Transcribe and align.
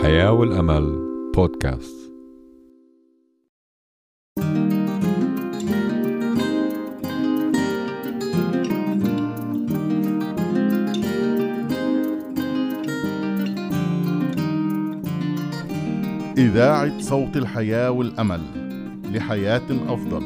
الحياة 0.00 0.32
والأمل 0.32 0.98
بودكاست. 1.34 1.96
إذاعة 16.38 17.00
صوت 17.00 17.36
الحياة 17.36 17.90
والأمل 17.90 18.40
لحياة 19.14 19.62
أفضل. 19.88 20.22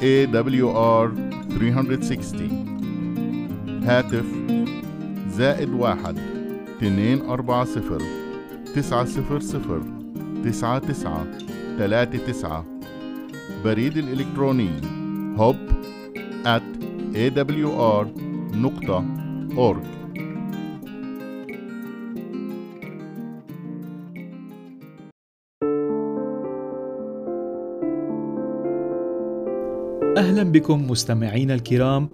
AWR 0.00 1.10
360 1.58 3.82
هاتف 3.84 4.26
زائد 5.28 5.70
واحد 5.70 6.18
اتنين 6.76 7.20
أربعة 7.20 7.64
صفر. 7.64 8.21
تسعة 8.74 9.04
صفر 9.04 9.40
صفر 9.40 9.82
تسعة 10.44 10.78
تسعة 10.78 11.26
تلاتة 11.78 12.18
تسعة. 12.26 12.64
بريد 13.64 13.96
الإلكتروني 13.96 14.68
hub 15.36 15.56
at 16.44 16.62
awr 17.14 18.06
نقطة 18.56 19.04
org. 19.56 19.86
أهلا 30.18 30.42
بكم 30.42 30.90
مستمعينا 30.90 31.54
الكرام. 31.54 32.08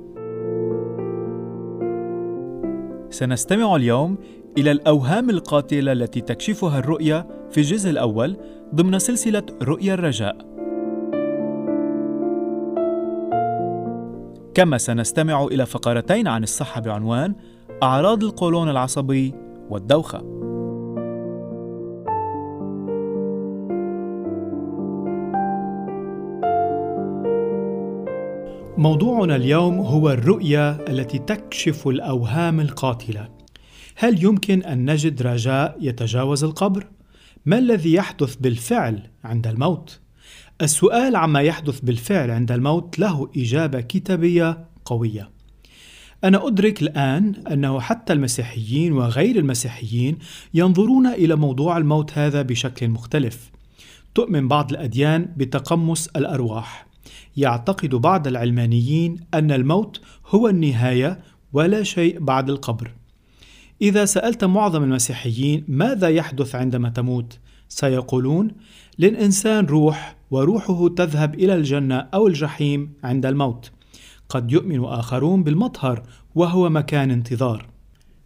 سنستمع 3.10 3.76
اليوم 3.76 4.16
إلى 4.58 4.70
الأوهام 4.72 5.30
القاتلة 5.30 5.92
التي 5.92 6.20
تكشفها 6.20 6.78
الرؤيه 6.78 7.26
في 7.50 7.58
الجزء 7.58 7.90
الأول 7.90 8.36
ضمن 8.74 8.98
سلسلة 8.98 9.42
رؤيا 9.62 9.94
الرجاء 9.94 10.36
كما 14.54 14.78
سنستمع 14.78 15.44
إلى 15.44 15.66
فقرتين 15.66 16.28
عن 16.28 16.42
الصحة 16.42 16.80
بعنوان 16.80 17.34
أعراض 17.82 18.24
القولون 18.24 18.68
العصبي 18.68 19.34
والدوخة 19.70 20.38
موضوعنا 28.78 29.36
اليوم 29.36 29.80
هو 29.80 30.10
الرؤية 30.10 30.70
التي 30.70 31.18
تكشف 31.18 31.88
الأوهام 31.88 32.60
القاتلة. 32.60 33.37
هل 34.00 34.24
يمكن 34.24 34.62
أن 34.62 34.90
نجد 34.90 35.22
رجاء 35.22 35.76
يتجاوز 35.80 36.44
القبر؟ 36.44 36.86
ما 37.46 37.58
الذي 37.58 37.92
يحدث 37.92 38.36
بالفعل 38.36 39.10
عند 39.24 39.46
الموت؟ 39.46 40.00
السؤال 40.62 41.16
عما 41.16 41.40
يحدث 41.40 41.80
بالفعل 41.80 42.30
عند 42.30 42.52
الموت 42.52 42.98
له 42.98 43.30
إجابة 43.36 43.80
كتابية 43.80 44.66
قوية. 44.84 45.30
أنا 46.24 46.46
أدرك 46.46 46.82
الآن 46.82 47.34
أنه 47.52 47.80
حتى 47.80 48.12
المسيحيين 48.12 48.92
وغير 48.92 49.36
المسيحيين 49.36 50.18
ينظرون 50.54 51.06
إلى 51.06 51.36
موضوع 51.36 51.76
الموت 51.76 52.18
هذا 52.18 52.42
بشكل 52.42 52.88
مختلف. 52.88 53.50
تؤمن 54.14 54.48
بعض 54.48 54.70
الأديان 54.70 55.34
بتقمص 55.36 56.08
الأرواح. 56.16 56.86
يعتقد 57.36 57.94
بعض 57.94 58.26
العلمانيين 58.26 59.16
أن 59.34 59.52
الموت 59.52 60.00
هو 60.26 60.48
النهاية 60.48 61.20
ولا 61.52 61.82
شيء 61.82 62.20
بعد 62.20 62.50
القبر. 62.50 62.97
إذا 63.82 64.04
سألت 64.04 64.44
معظم 64.44 64.82
المسيحيين 64.82 65.64
ماذا 65.68 66.08
يحدث 66.08 66.54
عندما 66.54 66.88
تموت؟ 66.88 67.38
سيقولون: 67.68 68.50
للإنسان 68.98 69.66
روح 69.66 70.16
وروحه 70.30 70.88
تذهب 70.88 71.34
إلى 71.34 71.54
الجنة 71.54 71.96
أو 71.96 72.26
الجحيم 72.26 72.92
عند 73.04 73.26
الموت. 73.26 73.70
قد 74.28 74.52
يؤمن 74.52 74.84
آخرون 74.84 75.42
بالمطهر 75.42 76.02
وهو 76.34 76.70
مكان 76.70 77.10
انتظار. 77.10 77.66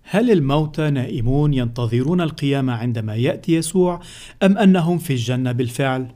هل 0.02 0.30
الموتى 0.30 0.90
نائمون 0.90 1.54
ينتظرون 1.54 2.20
القيامة 2.20 2.72
عندما 2.72 3.14
يأتي 3.14 3.54
يسوع 3.54 4.00
أم 4.42 4.58
أنهم 4.58 4.98
في 4.98 5.12
الجنة 5.12 5.52
بالفعل؟ 5.52 6.14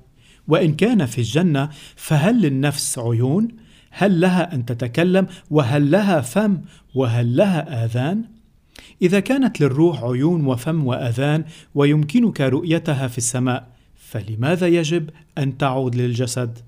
وإن 0.49 0.75
كان 0.75 1.07
في 1.07 1.19
الجنة 1.19 1.69
فهل 1.97 2.41
للنفس 2.41 2.99
عيون 2.99 3.49
هل 3.91 4.21
لها 4.21 4.55
أن 4.55 4.65
تتكلم 4.65 5.27
وهل 5.51 5.91
لها 5.91 6.21
فم 6.21 6.63
وهل 6.95 7.37
لها 7.37 7.85
آذان 7.85 8.36
إذا 9.03 9.21
كانت 9.21 9.61
للروح 9.61 10.05
عيون 10.05 10.47
وفم 10.47 10.87
وأذان 10.87 11.45
ويمكنك 11.75 12.41
رؤيتها 12.41 13.09
في 13.09 13.19
السماء 13.19 13.69
فلماذا 13.97 14.67
يجب 14.67 15.11
أن 15.39 15.59
تعود 15.59 15.95
للجسد؟ 15.95 16.59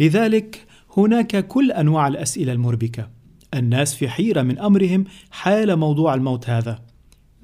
لذلك 0.00 0.66
هناك 0.96 1.46
كل 1.46 1.72
أنواع 1.72 2.08
الأسئلة 2.08 2.52
المربكة. 2.52 3.08
الناس 3.54 3.94
في 3.94 4.08
حيرة 4.08 4.42
من 4.42 4.58
أمرهم 4.58 5.04
حال 5.30 5.76
موضوع 5.76 6.14
الموت 6.14 6.50
هذا. 6.50 6.82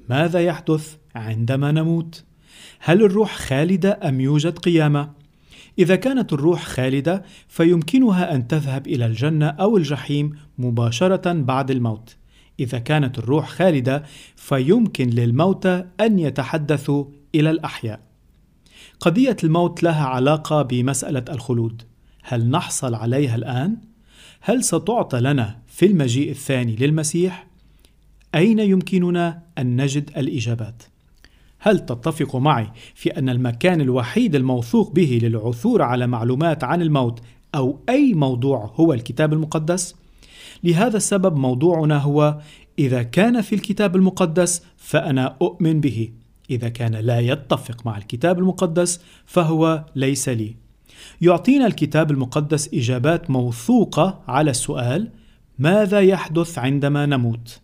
ماذا 0.09 0.39
يحدث 0.39 0.95
عندما 1.15 1.71
نموت؟ 1.71 2.23
هل 2.79 3.03
الروح 3.03 3.35
خالدة 3.35 3.99
أم 4.03 4.21
يوجد 4.21 4.57
قيامة؟ 4.57 5.11
إذا 5.79 5.95
كانت 5.95 6.33
الروح 6.33 6.63
خالدة 6.63 7.23
فيمكنها 7.47 8.35
أن 8.35 8.47
تذهب 8.47 8.87
إلى 8.87 9.05
الجنة 9.05 9.47
أو 9.47 9.77
الجحيم 9.77 10.35
مباشرة 10.57 11.33
بعد 11.33 11.71
الموت. 11.71 12.16
إذا 12.59 12.79
كانت 12.79 13.19
الروح 13.19 13.49
خالدة 13.49 14.03
فيمكن 14.35 15.09
للموتى 15.09 15.85
أن 16.01 16.19
يتحدثوا 16.19 17.05
إلى 17.35 17.49
الأحياء. 17.49 17.99
قضية 18.99 19.37
الموت 19.43 19.83
لها 19.83 20.05
علاقة 20.05 20.61
بمسألة 20.61 21.25
الخلود. 21.29 21.81
هل 22.23 22.49
نحصل 22.49 22.95
عليها 22.95 23.35
الآن؟ 23.35 23.77
هل 24.41 24.63
ستعطى 24.63 25.19
لنا 25.19 25.59
في 25.67 25.85
المجيء 25.85 26.31
الثاني 26.31 26.75
للمسيح؟ 26.75 27.47
أين 28.35 28.59
يمكننا 28.59 29.43
أن 29.57 29.81
نجد 29.81 30.11
الإجابات؟ 30.17 30.83
هل 31.59 31.79
تتفق 31.79 32.35
معي 32.35 32.67
في 32.95 33.09
أن 33.09 33.29
المكان 33.29 33.81
الوحيد 33.81 34.35
الموثوق 34.35 34.91
به 34.91 35.19
للعثور 35.23 35.81
على 35.81 36.07
معلومات 36.07 36.63
عن 36.63 36.81
الموت 36.81 37.19
أو 37.55 37.79
أي 37.89 38.13
موضوع 38.13 38.71
هو 38.75 38.93
الكتاب 38.93 39.33
المقدس؟ 39.33 39.95
لهذا 40.63 40.97
السبب 40.97 41.37
موضوعنا 41.37 41.97
هو 41.97 42.39
إذا 42.79 43.03
كان 43.03 43.41
في 43.41 43.55
الكتاب 43.55 43.95
المقدس 43.95 44.63
فأنا 44.77 45.35
أؤمن 45.41 45.81
به، 45.81 46.09
إذا 46.49 46.69
كان 46.69 46.95
لا 46.95 47.19
يتفق 47.19 47.85
مع 47.85 47.97
الكتاب 47.97 48.39
المقدس 48.39 49.01
فهو 49.25 49.85
ليس 49.95 50.29
لي. 50.29 50.55
يعطينا 51.21 51.67
الكتاب 51.67 52.11
المقدس 52.11 52.73
إجابات 52.73 53.29
موثوقة 53.29 54.19
على 54.27 54.51
السؤال: 54.51 55.11
ماذا 55.59 55.99
يحدث 55.99 56.57
عندما 56.57 57.05
نموت؟ 57.05 57.59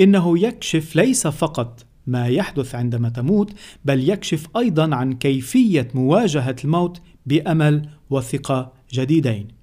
إنه 0.00 0.38
يكشف 0.38 0.96
ليس 0.96 1.26
فقط 1.26 1.84
ما 2.06 2.26
يحدث 2.26 2.74
عندما 2.74 3.08
تموت 3.08 3.52
بل 3.84 4.08
يكشف 4.08 4.48
أيضا 4.56 4.94
عن 4.94 5.12
كيفية 5.12 5.88
مواجهة 5.94 6.56
الموت 6.64 7.00
بأمل 7.26 7.88
وثقة 8.10 8.72
جديدين 8.92 9.61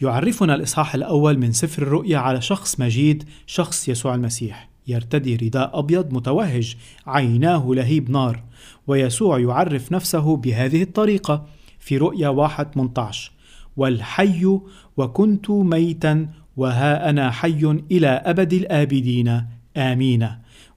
يعرفنا 0.00 0.54
الإصحاح 0.54 0.94
الأول 0.94 1.38
من 1.38 1.52
سفر 1.52 1.82
الرؤيا 1.82 2.18
على 2.18 2.40
شخص 2.40 2.80
مجيد 2.80 3.24
شخص 3.46 3.88
يسوع 3.88 4.14
المسيح. 4.14 4.70
يرتدي 4.86 5.36
رداء 5.36 5.78
أبيض 5.78 6.12
متوهج 6.12 6.76
عيناه 7.06 7.68
لهيب 7.70 8.10
نار 8.10 8.44
ويسوع 8.86 9.38
يعرف 9.38 9.92
نفسه 9.92 10.36
بهذه 10.36 10.82
الطريقة 10.82 11.46
في 11.78 11.96
رؤيا 11.96 12.28
واحد 12.28 12.74
18 12.74 13.32
والحي 13.76 14.58
وكنت 14.96 15.50
ميتا 15.50 16.28
وها 16.56 17.10
أنا 17.10 17.30
حي 17.30 17.82
إلى 17.90 18.08
أبد 18.08 18.52
الآبدين. 18.52 19.46
آمين. 19.76 20.28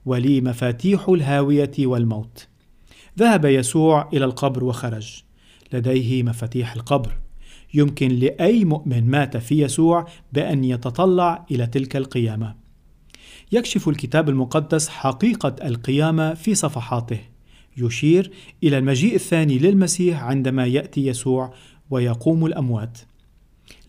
ولي 0.06 0.40
مفاتيح 0.40 1.08
الهاوية 1.08 1.72
والموت. 1.78 2.48
ذهب 3.18 3.44
يسوع 3.44 4.08
إلى 4.12 4.24
القبر 4.24 4.64
وخرج. 4.64 5.22
لديه 5.72 6.22
مفاتيح 6.22 6.74
القبر. 6.74 7.23
يمكن 7.74 8.08
لأي 8.08 8.64
مؤمن 8.64 9.10
مات 9.10 9.36
في 9.36 9.62
يسوع 9.62 10.06
بأن 10.32 10.64
يتطلع 10.64 11.46
إلى 11.50 11.66
تلك 11.66 11.96
القيامة. 11.96 12.54
يكشف 13.52 13.88
الكتاب 13.88 14.28
المقدس 14.28 14.88
حقيقة 14.88 15.56
القيامة 15.62 16.34
في 16.34 16.54
صفحاته. 16.54 17.18
يشير 17.76 18.30
إلى 18.62 18.78
المجيء 18.78 19.14
الثاني 19.14 19.58
للمسيح 19.58 20.22
عندما 20.22 20.66
يأتي 20.66 21.06
يسوع 21.06 21.54
ويقوم 21.90 22.46
الأموات. 22.46 22.98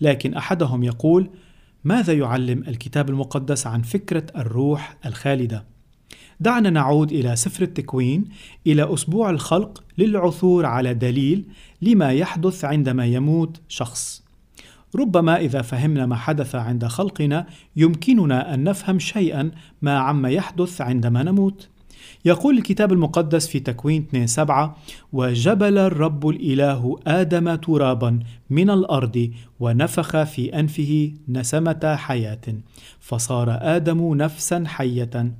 لكن 0.02 0.34
أحدهم 0.34 0.84
يقول 0.84 1.30
ماذا 1.84 2.14
يعلم 2.14 2.64
الكتاب 2.68 3.10
المقدس 3.10 3.68
عن 3.68 3.82
فكرة 3.82 4.26
الروح 4.36 4.98
الخالدة؟ 5.06 5.66
دعنا 6.40 6.70
نعود 6.70 7.12
إلى 7.12 7.36
سفر 7.36 7.64
التكوين 7.64 8.26
إلى 8.68 8.94
أسبوع 8.94 9.30
الخلق 9.30 9.84
للعثور 9.98 10.66
على 10.66 10.94
دليل 10.94 11.46
لما 11.86 12.12
يحدث 12.12 12.66
عندما 12.66 13.06
يموت 13.06 13.62
شخص. 13.68 14.24
ربما 14.96 15.38
إذا 15.38 15.62
فهمنا 15.62 16.06
ما 16.06 16.16
حدث 16.16 16.56
عند 16.56 16.86
خلقنا 16.86 17.48
يمكننا 17.76 18.54
أن 18.54 18.64
نفهم 18.64 19.00
شيئا 19.00 19.52
ما 19.82 19.98
عما 19.98 20.30
يحدث 20.30 20.82
عندما 20.82 21.24
نموت. 21.24 21.70
يقول 22.26 22.58
الكتاب 22.58 22.94
المقدس 22.94 23.48
في 23.48 23.60
تكوين 23.60 24.02
2 24.02 24.28
7 24.28 24.78
وجبل 25.14 25.78
الرب 25.78 26.30
الإله 26.30 27.00
آدم 27.08 27.56
ترابا 27.56 28.20
من 28.50 28.70
الأرض 28.70 29.32
ونفخ 29.60 30.24
في 30.24 30.60
أنفه 30.60 31.14
نسمة 31.30 31.96
حياة 31.96 32.42
فصار 33.00 33.58
آدم 33.62 34.14
نفسا 34.14 34.64
حية 34.68 35.34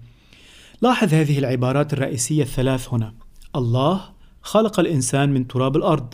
لاحظ 0.82 1.14
هذه 1.14 1.40
العبارات 1.40 1.94
الرئيسية 1.94 2.44
الثلاث 2.44 2.94
هنا 2.94 3.14
الله 3.56 4.02
خلق 4.42 4.80
الإنسان 4.80 5.30
من 5.30 5.48
تراب 5.48 5.76
الأرض 5.76 6.14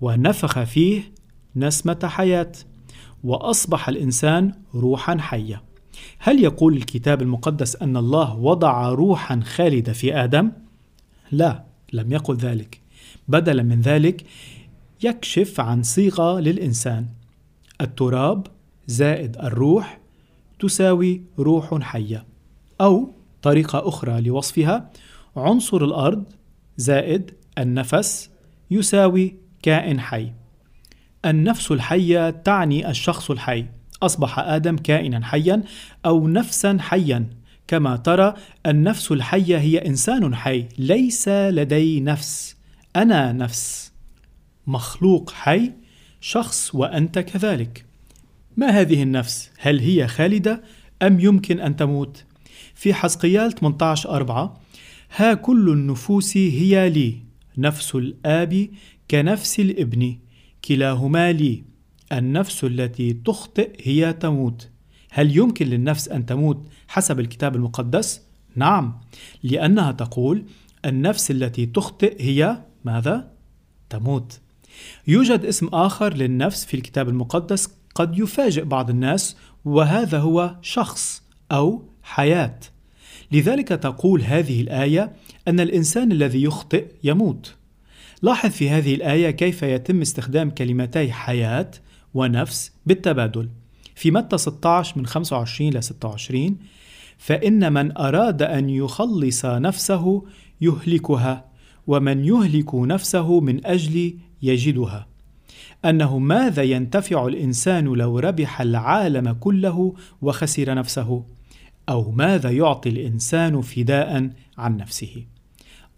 ونفخ 0.00 0.62
فيه 0.62 1.12
نسمة 1.56 1.98
حياة 2.04 2.52
وأصبح 3.24 3.88
الإنسان 3.88 4.52
روحا 4.74 5.16
حية. 5.18 5.62
هل 6.18 6.44
يقول 6.44 6.76
الكتاب 6.76 7.22
المقدس 7.22 7.76
أن 7.76 7.96
الله 7.96 8.36
وضع 8.36 8.88
روحا 8.88 9.40
خالدة 9.40 9.92
في 9.92 10.14
آدم؟ 10.14 10.52
لا 11.32 11.64
لم 11.92 12.12
يقل 12.12 12.36
ذلك. 12.36 12.80
بدلا 13.28 13.62
من 13.62 13.80
ذلك 13.80 14.26
يكشف 15.02 15.60
عن 15.60 15.82
صيغة 15.82 16.40
للإنسان. 16.40 17.06
التراب 17.80 18.46
زائد 18.86 19.36
الروح 19.36 20.00
تساوي 20.60 21.22
روح 21.38 21.80
حية 21.82 22.24
أو 22.80 23.10
طريقة 23.42 23.88
أخرى 23.88 24.20
لوصفها 24.20 24.90
عنصر 25.36 25.84
الأرض 25.84 26.24
زائد 26.76 27.30
النفس 27.58 28.30
يساوي 28.70 29.36
كائن 29.62 30.00
حي. 30.00 30.32
النفس 31.24 31.72
الحية 31.72 32.30
تعني 32.30 32.90
الشخص 32.90 33.30
الحي. 33.30 33.66
أصبح 34.02 34.38
آدم 34.38 34.76
كائنا 34.76 35.26
حيا 35.26 35.62
أو 36.06 36.28
نفسا 36.28 36.78
حيا. 36.80 37.30
كما 37.66 37.96
ترى 37.96 38.34
النفس 38.66 39.12
الحية 39.12 39.58
هي 39.58 39.78
إنسان 39.78 40.34
حي 40.34 40.68
ليس 40.78 41.28
لدي 41.28 42.00
نفس. 42.00 42.56
أنا 42.96 43.32
نفس. 43.32 43.92
مخلوق 44.66 45.30
حي 45.30 45.72
شخص 46.20 46.74
وأنت 46.74 47.18
كذلك. 47.18 47.84
ما 48.56 48.66
هذه 48.66 49.02
النفس؟ 49.02 49.50
هل 49.58 49.80
هي 49.80 50.08
خالدة؟ 50.08 50.62
أم 51.02 51.20
يمكن 51.20 51.60
أن 51.60 51.76
تموت؟ 51.76 52.24
في 52.74 52.94
حزقيال 52.94 53.52
18 53.52 54.10
أربعة 54.10 54.60
ها 55.16 55.34
كل 55.34 55.68
النفوس 55.68 56.36
هي 56.36 56.90
لي 56.90 57.18
نفس 57.58 57.94
الآب 57.94 58.68
كنفس 59.10 59.60
الابن 59.60 60.16
كلاهما 60.64 61.32
لي. 61.32 61.64
النفس 62.12 62.64
التي 62.64 63.12
تخطئ 63.12 63.70
هي 63.82 64.12
تموت. 64.12 64.68
هل 65.10 65.36
يمكن 65.36 65.66
للنفس 65.66 66.08
أن 66.08 66.26
تموت 66.26 66.68
حسب 66.88 67.20
الكتاب 67.20 67.56
المقدس؟ 67.56 68.22
نعم 68.56 69.00
لأنها 69.42 69.92
تقول 69.92 70.44
النفس 70.84 71.30
التي 71.30 71.66
تخطئ 71.66 72.22
هي 72.22 72.62
ماذا؟ 72.84 73.30
تموت. 73.90 74.40
يوجد 75.06 75.44
اسم 75.44 75.66
آخر 75.66 76.14
للنفس 76.14 76.64
في 76.64 76.74
الكتاب 76.74 77.08
المقدس 77.08 77.68
قد 77.94 78.18
يفاجئ 78.18 78.64
بعض 78.64 78.90
الناس 78.90 79.36
وهذا 79.64 80.18
هو 80.18 80.56
شخص 80.62 81.22
أو 81.52 81.82
حياة. 82.02 82.60
لذلك 83.32 83.68
تقول 83.68 84.22
هذه 84.22 84.60
الآية 84.60 85.12
أن 85.48 85.60
الإنسان 85.60 86.12
الذي 86.12 86.42
يخطئ 86.42 86.86
يموت. 87.04 87.57
لاحظ 88.22 88.50
في 88.50 88.70
هذه 88.70 88.94
الآية 88.94 89.30
كيف 89.30 89.62
يتم 89.62 90.00
استخدام 90.00 90.50
كلمتي 90.50 91.12
حياة 91.12 91.70
ونفس 92.14 92.72
بالتبادل. 92.86 93.48
في 93.94 94.10
متى 94.10 94.38
16 94.38 94.98
من 94.98 95.06
25 95.06 95.70
ل 95.70 95.82
26 95.82 96.56
فإن 97.18 97.72
من 97.72 97.96
أراد 97.96 98.42
أن 98.42 98.70
يخلص 98.70 99.46
نفسه 99.46 100.24
يهلكها 100.60 101.44
ومن 101.86 102.24
يهلك 102.24 102.74
نفسه 102.74 103.40
من 103.40 103.66
أجل 103.66 104.14
يجدها. 104.42 105.06
أنه 105.84 106.18
ماذا 106.18 106.62
ينتفع 106.62 107.26
الإنسان 107.26 107.84
لو 107.84 108.18
ربح 108.18 108.60
العالم 108.60 109.32
كله 109.32 109.94
وخسر 110.22 110.74
نفسه؟ 110.74 111.24
أو 111.88 112.10
ماذا 112.10 112.50
يعطي 112.50 112.88
الإنسان 112.88 113.60
فداء 113.60 114.30
عن 114.58 114.76
نفسه؟ 114.76 115.24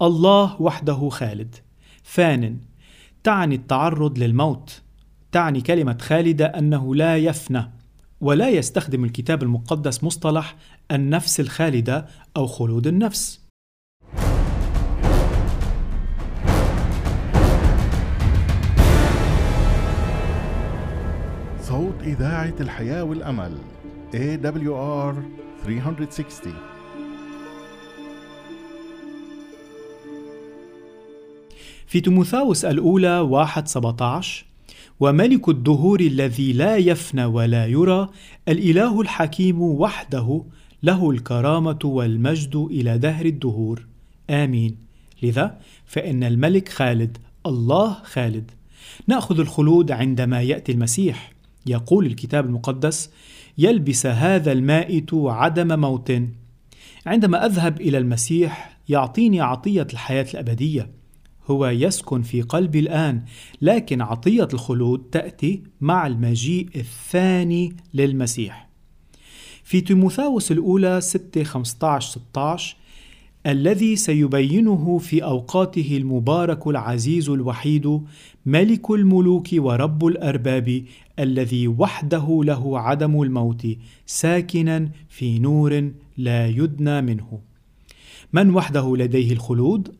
الله 0.01 0.61
وحده 0.61 1.09
خالد. 1.09 1.55
فان 2.03 2.59
تعني 3.23 3.55
التعرض 3.55 4.19
للموت 4.19 4.81
تعني 5.31 5.61
كلمة 5.61 5.97
خالدة 6.01 6.45
أنه 6.45 6.95
لا 6.95 7.17
يفنى 7.17 7.71
ولا 8.21 8.49
يستخدم 8.49 9.03
الكتاب 9.03 9.43
المقدس 9.43 10.03
مصطلح 10.03 10.55
النفس 10.91 11.39
الخالدة 11.39 12.07
أو 12.37 12.47
خلود 12.47 12.87
النفس. 12.87 13.41
صوت 21.61 22.01
إذاعة 22.03 22.55
الحياة 22.59 23.03
والأمل 23.03 23.57
AWR 24.13 25.15
360 25.65 26.70
في 31.91 32.01
تيموثاوس 32.01 32.65
الأولى 32.65 33.19
1 33.19 33.67
17 33.67 34.45
وملك 34.99 35.49
الدهور 35.49 35.99
الذي 35.99 36.53
لا 36.53 36.77
يفنى 36.77 37.25
ولا 37.25 37.65
يرى 37.65 38.09
الإله 38.47 39.01
الحكيم 39.01 39.61
وحده 39.61 40.43
له 40.83 41.09
الكرامة 41.09 41.79
والمجد 41.83 42.55
إلى 42.55 42.97
دهر 42.97 43.25
الدهور. 43.25 43.87
آمين. 44.29 44.77
لذا 45.23 45.59
فإن 45.85 46.23
الملك 46.23 46.69
خالد 46.69 47.17
الله 47.45 47.97
خالد. 48.03 48.51
نأخذ 49.07 49.39
الخلود 49.39 49.91
عندما 49.91 50.41
يأتي 50.41 50.71
المسيح. 50.71 51.33
يقول 51.65 52.05
الكتاب 52.05 52.45
المقدس 52.45 53.11
يلبس 53.57 54.05
هذا 54.05 54.51
المائت 54.51 55.13
عدم 55.13 55.79
موت 55.79 56.11
عندما 57.05 57.45
أذهب 57.45 57.81
إلى 57.81 57.97
المسيح 57.97 58.77
يعطيني 58.89 59.41
عطية 59.41 59.87
الحياة 59.93 60.27
الأبدية. 60.33 61.00
هو 61.51 61.67
يسكن 61.67 62.21
في 62.21 62.41
قلبي 62.41 62.79
الآن 62.79 63.21
لكن 63.61 64.01
عطية 64.01 64.47
الخلود 64.53 64.99
تأتي 65.11 65.63
مع 65.81 66.07
المجيء 66.07 66.67
الثاني 66.75 67.75
للمسيح. 67.93 68.69
في 69.63 69.81
تيموثاوس 69.81 70.51
الأولى 70.51 71.01
6 71.01 71.43
15 71.43 72.11
16 72.11 72.75
الذي 73.45 73.95
سيبينه 73.95 74.97
في 74.97 75.23
أوقاته 75.23 75.97
المبارك 75.97 76.67
العزيز 76.67 77.29
الوحيد 77.29 78.01
ملك 78.45 78.91
الملوك 78.91 79.47
ورب 79.53 80.05
الأرباب 80.05 80.83
الذي 81.19 81.67
وحده 81.67 82.41
له 82.43 82.79
عدم 82.79 83.21
الموت 83.21 83.67
ساكنا 84.05 84.89
في 85.09 85.39
نور 85.39 85.91
لا 86.17 86.47
يدنى 86.47 87.01
منه. 87.01 87.39
من 88.33 88.55
وحده 88.55 88.97
لديه 88.97 89.33
الخلود؟ 89.33 89.95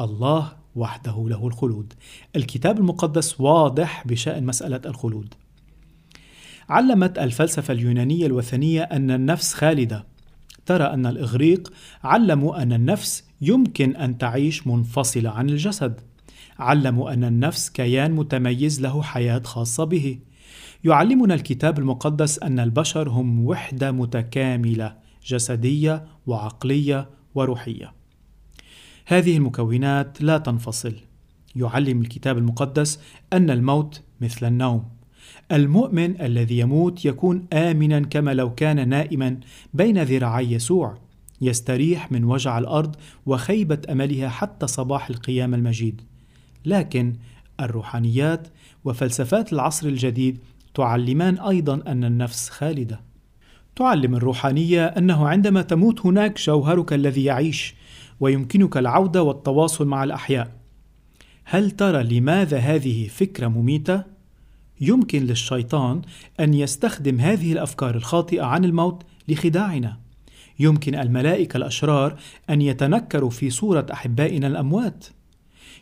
الله 0.00 0.61
وحده 0.76 1.24
له 1.28 1.46
الخلود. 1.46 1.92
الكتاب 2.36 2.78
المقدس 2.78 3.40
واضح 3.40 4.06
بشأن 4.06 4.46
مسألة 4.46 4.80
الخلود. 4.86 5.34
علمت 6.68 7.18
الفلسفة 7.18 7.72
اليونانية 7.72 8.26
الوثنية 8.26 8.82
أن 8.82 9.10
النفس 9.10 9.54
خالدة. 9.54 10.06
ترى 10.66 10.84
أن 10.84 11.06
الإغريق 11.06 11.72
علموا 12.04 12.62
أن 12.62 12.72
النفس 12.72 13.24
يمكن 13.40 13.96
أن 13.96 14.18
تعيش 14.18 14.66
منفصلة 14.66 15.30
عن 15.30 15.50
الجسد. 15.50 16.00
علموا 16.58 17.12
أن 17.12 17.24
النفس 17.24 17.70
كيان 17.70 18.12
متميز 18.12 18.80
له 18.80 19.02
حياة 19.02 19.42
خاصة 19.44 19.84
به. 19.84 20.18
يعلمنا 20.84 21.34
الكتاب 21.34 21.78
المقدس 21.78 22.38
أن 22.38 22.58
البشر 22.58 23.08
هم 23.08 23.46
وحدة 23.46 23.92
متكاملة 23.92 24.96
جسدية 25.26 26.04
وعقلية 26.26 27.10
وروحية. 27.34 28.01
هذه 29.06 29.36
المكونات 29.36 30.22
لا 30.22 30.38
تنفصل. 30.38 30.94
يعلم 31.56 32.00
الكتاب 32.00 32.38
المقدس 32.38 33.00
أن 33.32 33.50
الموت 33.50 34.02
مثل 34.20 34.46
النوم. 34.46 34.84
المؤمن 35.52 36.20
الذي 36.20 36.58
يموت 36.58 37.04
يكون 37.04 37.46
امنا 37.52 38.00
كما 38.00 38.34
لو 38.34 38.54
كان 38.54 38.88
نائما 38.88 39.40
بين 39.74 40.02
ذراعي 40.02 40.52
يسوع 40.52 40.98
يستريح 41.40 42.12
من 42.12 42.24
وجع 42.24 42.58
الأرض 42.58 42.96
وخيبة 43.26 43.78
أملها 43.90 44.28
حتى 44.28 44.66
صباح 44.66 45.10
القيامة 45.10 45.56
المجيد. 45.56 46.02
لكن 46.64 47.16
الروحانيات 47.60 48.48
وفلسفات 48.84 49.52
العصر 49.52 49.86
الجديد 49.86 50.38
تعلمان 50.74 51.38
أيضا 51.38 51.82
أن 51.86 52.04
النفس 52.04 52.48
خالدة. 52.48 53.00
تعلم 53.76 54.14
الروحانية 54.14 54.86
أنه 54.86 55.28
عندما 55.28 55.62
تموت 55.62 56.06
هناك 56.06 56.40
جوهرك 56.40 56.92
الذي 56.92 57.24
يعيش 57.24 57.74
ويمكنك 58.22 58.76
العودة 58.76 59.22
والتواصل 59.22 59.86
مع 59.86 60.04
الأحياء. 60.04 60.52
هل 61.44 61.70
ترى 61.70 62.02
لماذا 62.02 62.58
هذه 62.58 63.08
فكرة 63.08 63.48
مميتة؟ 63.48 64.02
يمكن 64.80 65.22
للشيطان 65.22 66.02
أن 66.40 66.54
يستخدم 66.54 67.20
هذه 67.20 67.52
الأفكار 67.52 67.94
الخاطئة 67.94 68.42
عن 68.42 68.64
الموت 68.64 69.02
لخداعنا. 69.28 69.98
يمكن 70.58 70.94
الملائكة 70.94 71.56
الأشرار 71.56 72.16
أن 72.50 72.62
يتنكروا 72.62 73.30
في 73.30 73.50
صورة 73.50 73.86
أحبائنا 73.92 74.46
الأموات 74.46 75.06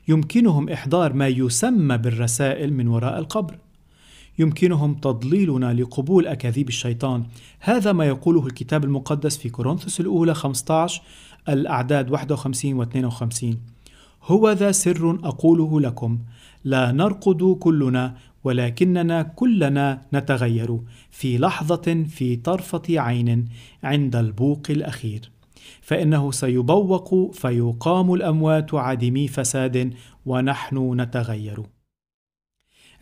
يمكنهم 0.09 0.69
إحضار 0.69 1.13
ما 1.13 1.29
يسمى 1.29 1.99
بالرسائل 1.99 2.73
من 2.73 2.89
وراء 2.89 3.19
القبر 3.19 3.59
يمكنهم 4.39 4.95
تضليلنا 4.95 5.73
لقبول 5.75 6.27
أكاذيب 6.27 6.69
الشيطان 6.69 7.25
هذا 7.61 7.93
ما 7.93 8.05
يقوله 8.07 8.47
الكتاب 8.47 8.85
المقدس 8.85 9.37
في 9.37 9.49
كورنثوس 9.49 10.01
الأولى 10.01 10.35
15 10.35 11.03
الأعداد 11.49 12.11
51 12.11 12.75
و 12.75 12.83
52 12.83 13.61
هو 14.23 14.51
ذا 14.51 14.73
سر 14.73 15.11
أقوله 15.25 15.81
لكم 15.81 16.19
لا 16.65 16.93
نرقد 16.93 17.57
كلنا 17.61 18.17
ولكننا 18.45 19.23
كلنا 19.23 20.03
نتغير 20.15 20.81
في 21.11 21.39
لحظة 21.39 22.05
في 22.09 22.37
طرفة 22.37 22.83
عين 22.89 23.49
عند 23.85 24.17
البوق 24.17 24.63
الأخير. 24.71 25.31
فإنه 25.81 26.31
سيبوق 26.31 27.35
فيقام 27.35 28.15
الأموات 28.15 28.75
عدمي 28.75 29.29
فساد 29.29 29.95
ونحن 30.27 31.01
نتغير. 31.01 31.63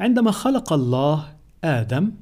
عندما 0.00 0.30
خلق 0.30 0.72
الله 0.72 1.36
آدم 1.64 2.12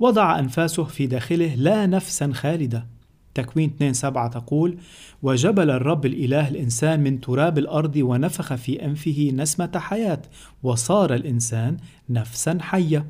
وضع 0.00 0.38
أنفاسه 0.38 0.84
في 0.84 1.06
داخله 1.06 1.54
لا 1.54 1.86
نفسا 1.86 2.32
خالدة. 2.32 2.86
تكوين 3.34 3.70
2 3.70 3.92
7 3.92 4.28
تقول 4.28 4.78
وجبل 5.22 5.70
الرب 5.70 6.06
الإله 6.06 6.48
الإنسان 6.48 7.00
من 7.00 7.20
تراب 7.20 7.58
الأرض 7.58 7.96
ونفخ 7.96 8.54
في 8.54 8.84
أنفه 8.84 9.32
نسمة 9.34 9.72
حياة 9.76 10.22
وصار 10.62 11.14
الإنسان 11.14 11.76
نفسا 12.10 12.58
حية 12.60 13.06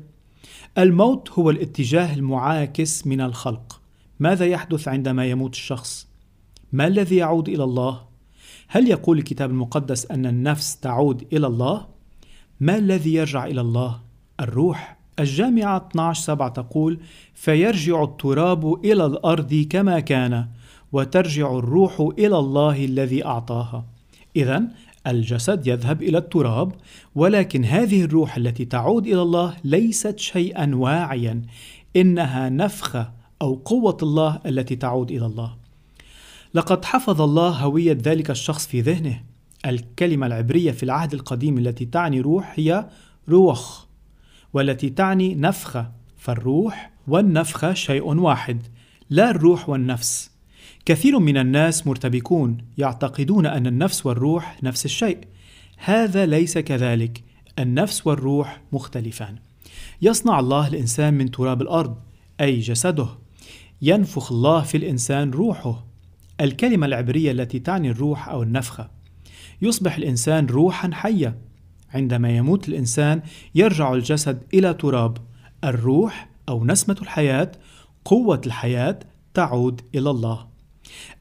الموت 0.77 1.31
هو 1.31 1.49
الاتجاه 1.49 2.13
المعاكس 2.13 3.07
من 3.07 3.21
الخلق 3.21 3.81
ماذا 4.19 4.45
يحدث 4.45 4.87
عندما 4.87 5.25
يموت 5.25 5.53
الشخص؟ 5.53 6.07
ما 6.71 6.87
الذي 6.87 7.15
يعود 7.15 7.49
إلى 7.49 7.63
الله؟ 7.63 8.01
هل 8.67 8.87
يقول 8.87 9.17
الكتاب 9.17 9.49
المقدس 9.49 10.11
أن 10.11 10.25
النفس 10.25 10.79
تعود 10.79 11.27
إلى 11.33 11.47
الله؟ 11.47 11.87
ما 12.59 12.77
الذي 12.77 13.13
يرجع 13.13 13.45
إلى 13.45 13.61
الله؟ 13.61 14.01
الروح 14.39 15.02
الجامعة 15.19 15.87
12 15.91 16.21
7 16.21 16.49
تقول 16.49 16.99
فيرجع 17.33 18.03
التراب 18.03 18.85
إلى 18.85 19.05
الأرض 19.05 19.67
كما 19.69 19.99
كان 19.99 20.47
وترجع 20.91 21.57
الروح 21.57 21.99
إلى 22.19 22.37
الله 22.37 22.85
الذي 22.85 23.25
أعطاها. 23.25 23.85
إذا 24.35 24.63
الجسد 25.07 25.67
يذهب 25.67 26.03
إلى 26.03 26.17
التراب 26.17 26.71
ولكن 27.15 27.65
هذه 27.65 28.03
الروح 28.03 28.37
التي 28.37 28.65
تعود 28.65 29.07
إلى 29.07 29.21
الله 29.21 29.55
ليست 29.63 30.19
شيئا 30.19 30.75
واعيا 30.75 31.41
إنها 31.95 32.49
نفخة 32.49 33.11
أو 33.41 33.55
قوة 33.55 33.97
الله 34.03 34.39
التي 34.45 34.75
تعود 34.75 35.11
إلى 35.11 35.25
الله. 35.25 35.55
لقد 36.53 36.85
حفظ 36.85 37.21
الله 37.21 37.49
هوية 37.49 37.97
ذلك 38.01 38.31
الشخص 38.31 38.67
في 38.67 38.81
ذهنه. 38.81 39.23
الكلمة 39.65 40.27
العبرية 40.27 40.71
في 40.71 40.83
العهد 40.83 41.13
القديم 41.13 41.57
التي 41.57 41.85
تعني 41.85 42.21
روح 42.21 42.53
هي 42.55 42.85
روح 43.29 43.85
والتي 44.53 44.89
تعني 44.89 45.35
نفخة 45.35 45.91
فالروح 46.17 46.91
والنفخة 47.07 47.73
شيء 47.73 48.03
واحد 48.03 48.61
لا 49.09 49.29
الروح 49.29 49.69
والنفس. 49.69 50.31
كثير 50.85 51.19
من 51.19 51.37
الناس 51.37 51.87
مرتبكون 51.87 52.57
يعتقدون 52.77 53.45
أن 53.45 53.67
النفس 53.67 54.05
والروح 54.05 54.63
نفس 54.63 54.85
الشيء. 54.85 55.17
هذا 55.77 56.25
ليس 56.25 56.57
كذلك 56.57 57.23
النفس 57.59 58.07
والروح 58.07 58.61
مختلفان. 58.71 59.35
يصنع 60.01 60.39
الله 60.39 60.67
الإنسان 60.67 61.13
من 61.13 61.31
تراب 61.31 61.61
الأرض 61.61 61.97
أي 62.41 62.59
جسده. 62.59 63.07
ينفخ 63.81 64.31
الله 64.31 64.61
في 64.61 64.77
الإنسان 64.77 65.31
روحه 65.31 65.85
الكلمة 66.41 66.85
العبرية 66.85 67.31
التي 67.31 67.59
تعني 67.59 67.89
الروح 67.89 68.29
أو 68.29 68.43
النفخة 68.43 68.89
يصبح 69.61 69.95
الإنسان 69.95 70.45
روحا 70.45 70.89
حية. 70.93 71.37
عندما 71.93 72.29
يموت 72.37 72.69
الإنسان 72.69 73.21
يرجع 73.55 73.93
الجسد 73.93 74.43
إلى 74.53 74.73
تراب. 74.73 75.17
الروح 75.63 76.29
أو 76.49 76.65
نسمة 76.65 76.97
الحياة 77.01 77.51
قوة 78.05 78.41
الحياة 78.45 78.99
تعود 79.33 79.81
إلى 79.95 80.09
الله. 80.09 80.47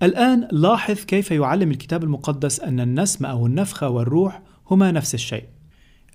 الآن 0.02 0.48
لاحظ 0.52 0.94
كيف 0.94 1.30
يعلم 1.30 1.70
الكتاب 1.70 2.04
المقدس 2.04 2.60
أن 2.60 2.80
النسمة 2.80 3.28
أو 3.28 3.46
النفخة 3.46 3.88
والروح 3.88 4.42
هما 4.70 4.90
نفس 4.90 5.14
الشيء. 5.14 5.44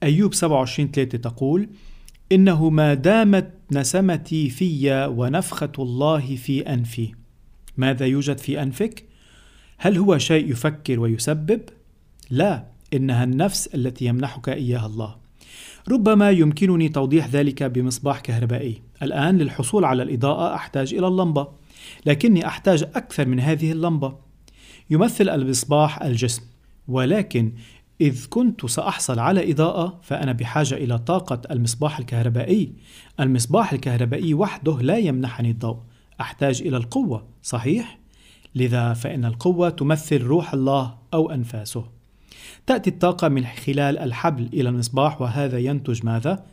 أيوب 0.04 0.34
27 0.34 0.92
3 0.92 1.18
تقول 1.18 1.70
إنه 2.32 2.70
ما 2.70 2.94
دامت 2.94 3.54
نسمتي 3.72 4.50
في 4.50 5.06
ونفخة 5.06 5.72
الله 5.80 6.36
في 6.36 6.62
أنفي. 6.74 7.14
ماذا 7.78 8.06
يوجد 8.06 8.38
في 8.38 8.62
أنفك؟ 8.62 9.06
هل 9.78 9.98
هو 9.98 10.18
شيء 10.18 10.52
يفكر 10.52 11.00
ويسبب؟ 11.00 11.62
لا. 12.30 12.76
إنها 12.94 13.24
النفس 13.24 13.67
التي 13.67 14.06
يمنحك 14.06 14.50
إياها 14.50 14.86
الله. 14.86 15.15
ربما 15.91 16.32
يمكنني 16.32 16.89
توضيح 16.89 17.27
ذلك 17.27 17.63
بمصباح 17.63 18.20
كهربائي. 18.20 18.82
الآن 19.01 19.38
للحصول 19.38 19.86
على 19.86 20.03
الإضاءة 20.03 20.56
أحتاج 20.56 20.94
إلى 20.94 21.08
اللمبة 21.08 21.48
لكني 22.06 22.48
أحتاج 22.48 22.84
أكثر 22.84 23.25
من 23.25 23.39
هذه 23.39 23.72
اللمبة. 23.72 24.15
يمثل 24.89 25.29
المصباح 25.29 26.01
الجسم 26.01 26.41
ولكن 26.88 27.53
إذ 28.01 28.25
كنت 28.29 28.65
سأحصل 28.65 29.20
على 29.20 29.51
إضاءة 29.51 30.00
فأنا 30.03 30.32
بحاجة 30.32 30.75
إلى 30.75 30.98
طاقة 30.98 31.41
المصباح 31.51 32.00
الكهربائي. 32.00 32.74
المصباح 33.20 33.74
الكهربائي 33.74 34.34
وحده 34.34 34.82
لا 34.82 34.98
يمنحني 34.98 35.51
الضوء. 35.51 35.77
أحتاج 36.22 36.62
إلى 36.62 36.77
القوة 36.77 37.27
صحيح؟ 37.44 38.00
لذا 38.56 38.94
فإن 38.94 39.25
القوة 39.25 39.70
تمثل 39.70 40.22
روح 40.22 40.53
الله 40.53 40.98
أو 41.13 41.32
أنفاسه. 41.32 41.97
تأتي 42.68 42.90
الطاقة 42.90 43.28
من 43.28 43.46
خلال 43.46 43.98
الحبل 43.98 44.50
إلى 44.54 44.70
المصباح 44.70 45.22
وهذا 45.22 45.58
ينتج 45.58 46.06
ماذا؟ 46.06 46.46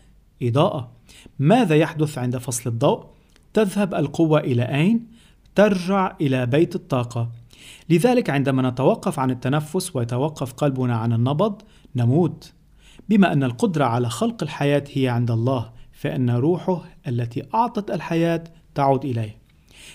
إضاءة 0.43 0.91
ماذا 1.39 1.77
يحدث 1.77 2.19
عند 2.19 2.37
فصل 2.37 2.71
الضوء؟ 2.71 3.07
تذهب 3.53 3.95
القوة 3.95 4.41
إلى 4.41 4.63
أين؟ 4.63 5.07
ترجع 5.55 6.17
إلى 6.21 6.47
بيت 6.47 6.75
الطاقة 6.75 7.31
لذلك 7.91 8.31
عندما 8.31 8.71
نتوقف 8.71 9.19
عن 9.19 9.31
التنفس 9.31 9.97
ويتوقف 9.97 10.53
قلبنا 10.53 10.97
عن 10.97 11.13
النبض 11.13 11.63
نموت 11.97 12.53
بما 13.09 13.33
أن 13.33 13.43
القدرة 13.45 13.85
على 13.85 14.11
خلق 14.11 14.43
الحياة 14.43 14.85
هي 14.93 15.09
عند 15.09 15.31
الله 15.31 15.73
فإن 15.93 16.31
روحه 16.31 16.83
التي 17.09 17.43
أعطت 17.55 17.91
الحياة 17.91 18.45
تعود 18.75 19.05
إليه 19.05 19.39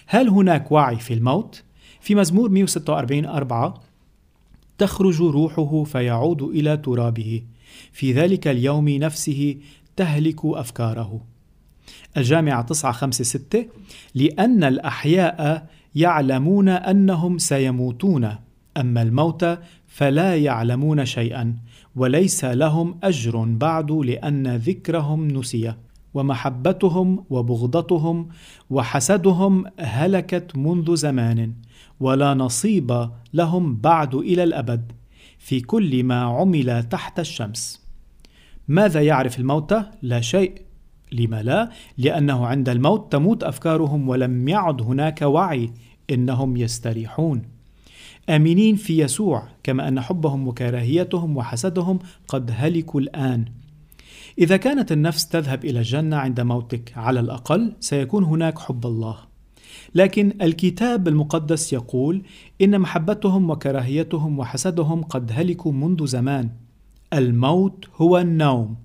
هل 0.07 0.29
هناك 0.29 0.71
وعي 0.71 0.95
في 0.95 1.13
الموت؟ 1.13 1.63
في 2.01 2.15
مزمور 2.15 2.49
146 2.49 3.25
4 3.25 3.88
تخرج 4.79 5.21
روحه 5.21 5.83
فيعود 5.83 6.41
إلى 6.41 6.77
ترابه. 6.77 7.43
في 7.91 8.13
ذلك 8.13 8.47
اليوم 8.47 8.89
نفسه 8.89 9.55
تهلك 9.95 10.45
أفكاره. 10.45 11.21
الجامعة 12.17 12.61
9 12.61 12.91
5 12.91 13.23
6 13.23 13.65
لأن 14.15 14.63
الأحياء 14.63 15.67
يعلمون 15.95 16.69
أنهم 16.69 17.37
سيموتون. 17.37 18.35
أما 18.77 19.01
الموتى 19.01 19.57
فلا 19.87 20.35
يعلمون 20.35 21.05
شيئا 21.05 21.55
وليس 21.95 22.45
لهم 22.45 22.99
أجر 23.03 23.43
بعد 23.43 23.91
لأن 23.91 24.55
ذكرهم 24.55 25.27
نسي. 25.27 25.73
ومحبتهم 26.13 27.25
وبغضتهم 27.29 28.29
وحسدهم 28.69 29.65
هلكت 29.79 30.57
منذ 30.57 30.95
زمان. 30.95 31.53
ولا 31.99 32.33
نصيب 32.33 33.09
لهم 33.33 33.75
بعد 33.75 34.15
إلى 34.15 34.43
الأبد 34.43 34.91
في 35.37 35.61
كل 35.61 36.03
ما 36.03 36.21
عمل 36.21 36.83
تحت 36.83 37.19
الشمس. 37.19 37.85
ماذا 38.67 39.01
يعرف 39.01 39.39
الموتى؟ 39.39 39.83
لا 40.01 40.21
شيء. 40.21 40.61
لما 41.11 41.43
لا؟ 41.43 41.69
لأنه 41.97 42.47
عند 42.47 42.69
الموت 42.69 43.11
تموت 43.11 43.43
أفكارهم 43.43 44.09
ولم 44.09 44.47
يعد 44.47 44.81
هناك 44.81 45.21
وعي 45.21 45.69
إنهم 46.09 46.57
يستريحون. 46.57 47.41
آمنين 48.29 48.75
في 48.75 48.99
يسوع 48.99 49.43
كما 49.63 49.87
أن 49.87 50.01
حبهم 50.01 50.47
وكراهيتهم 50.47 51.37
وحسدهم 51.37 51.99
قد 52.27 52.51
هلكوا 52.55 53.01
الآن. 53.01 53.45
إذا 54.39 54.57
كانت 54.57 54.91
النفس 54.91 55.27
تذهب 55.27 55.65
إلى 55.65 55.79
الجنة 55.79 56.15
عند 56.17 56.41
موتك 56.41 56.93
على 56.97 57.19
الأقل 57.19 57.73
سيكون 57.79 58.23
هناك 58.23 58.59
حب 58.59 58.85
الله. 58.85 59.28
لكن 59.95 60.33
الكتاب 60.41 61.07
المقدس 61.07 61.73
يقول 61.73 62.21
إن 62.61 62.79
محبتهم 62.79 63.49
وكراهيتهم 63.49 64.39
وحسدهم 64.39 65.03
قد 65.03 65.31
هلكوا 65.33 65.71
منذ 65.71 66.05
زمان. 66.05 66.49
الموت 67.13 67.85
هو 67.95 68.17
النوم. 68.17 68.75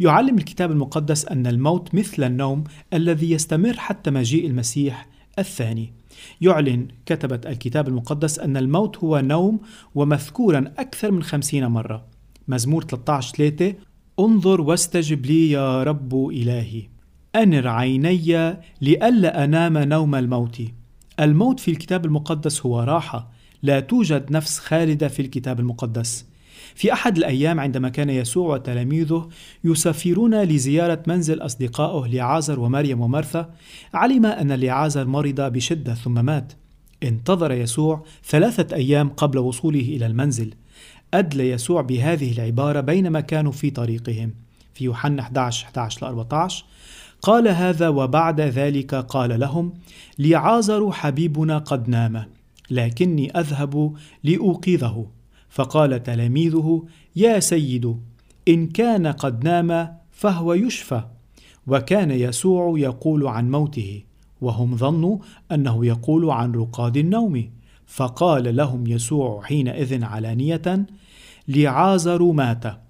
يعلم 0.00 0.38
الكتاب 0.38 0.70
المقدس 0.70 1.26
أن 1.26 1.46
الموت 1.46 1.94
مثل 1.94 2.24
النوم 2.24 2.64
الذي 2.92 3.30
يستمر 3.30 3.76
حتى 3.76 4.10
مجيء 4.10 4.46
المسيح 4.46 5.08
الثاني. 5.38 5.92
يعلن 6.40 6.88
كتبة 7.06 7.40
الكتاب 7.46 7.88
المقدس 7.88 8.38
أن 8.38 8.56
الموت 8.56 8.98
هو 8.98 9.20
نوم 9.20 9.60
ومذكورا 9.94 10.72
أكثر 10.78 11.10
من 11.10 11.22
خمسين 11.22 11.66
مرة. 11.66 12.04
مزمور 12.48 12.84
13 12.84 13.34
3 13.36 13.74
انظر 14.20 14.60
واستجب 14.60 15.26
لي 15.26 15.50
يا 15.50 15.82
رب 15.82 16.28
إلهي. 16.28 16.97
أنر 17.36 17.68
عيني 17.68 18.56
لئلا 18.80 19.44
أنام 19.44 19.78
نوم 19.78 20.14
الموت. 20.14 20.62
الموت 21.20 21.60
في 21.60 21.70
الكتاب 21.70 22.04
المقدس 22.04 22.66
هو 22.66 22.80
راحة. 22.80 23.30
لا 23.62 23.80
توجد 23.80 24.32
نفس 24.32 24.58
خالدة 24.58 25.08
في 25.08 25.22
الكتاب 25.22 25.60
المقدس. 25.60 26.26
في 26.74 26.92
أحد 26.92 27.16
الأيام 27.16 27.60
عندما 27.60 27.88
كان 27.88 28.10
يسوع 28.10 28.54
وتلاميذه 28.54 29.28
يسافرون 29.64 30.42
لزيارة 30.42 31.02
منزل 31.06 31.40
أصدقائه 31.40 32.10
لعازر 32.10 32.60
ومريم 32.60 33.00
ومرثا 33.00 33.54
علم 33.94 34.26
أن 34.26 34.52
لعازر 34.52 35.06
مرض 35.06 35.40
بشدة 35.40 35.94
ثم 35.94 36.24
مات. 36.24 36.52
انتظر 37.02 37.52
يسوع 37.52 38.04
ثلاثة 38.24 38.76
أيام 38.76 39.08
قبل 39.08 39.38
وصوله 39.38 39.80
إلى 39.80 40.06
المنزل. 40.06 40.54
أدلى 41.14 41.50
يسوع 41.50 41.82
بهذه 41.82 42.32
العبارة 42.32 42.80
بينما 42.80 43.20
كانوا 43.20 43.52
في 43.52 43.70
طريقهم. 43.70 44.34
في 44.78 44.84
يوحنا 44.84 45.22
11 45.22 45.66
11 45.66 46.02
ل 46.02 46.08
14 46.08 46.64
قال 47.22 47.48
هذا 47.48 47.88
وبعد 47.88 48.40
ذلك 48.40 48.94
قال 48.94 49.40
لهم 49.40 49.74
لعازر 50.18 50.92
حبيبنا 50.92 51.58
قد 51.58 51.88
نام 51.88 52.24
لكني 52.70 53.38
أذهب 53.38 53.94
لأوقظه. 54.24 55.06
فقال 55.50 56.02
تلاميذه 56.02 56.86
يا 57.16 57.40
سيد 57.40 57.96
إن 58.48 58.66
كان 58.66 59.06
قد 59.06 59.44
نام 59.44 59.96
فهو 60.12 60.54
يشفى 60.54 61.02
وكان 61.66 62.10
يسوع 62.10 62.78
يقول 62.78 63.26
عن 63.26 63.50
موته 63.50 64.02
وهم 64.40 64.76
ظنوا 64.76 65.18
أنه 65.52 65.86
يقول 65.86 66.30
عن 66.30 66.52
رقاد 66.52 66.96
النوم. 66.96 67.50
فقال 67.86 68.56
لهم 68.56 68.86
يسوع 68.86 69.42
حينئذ 69.42 70.04
علانية 70.04 70.86
لعازر 71.48 72.22
مات. 72.22 72.87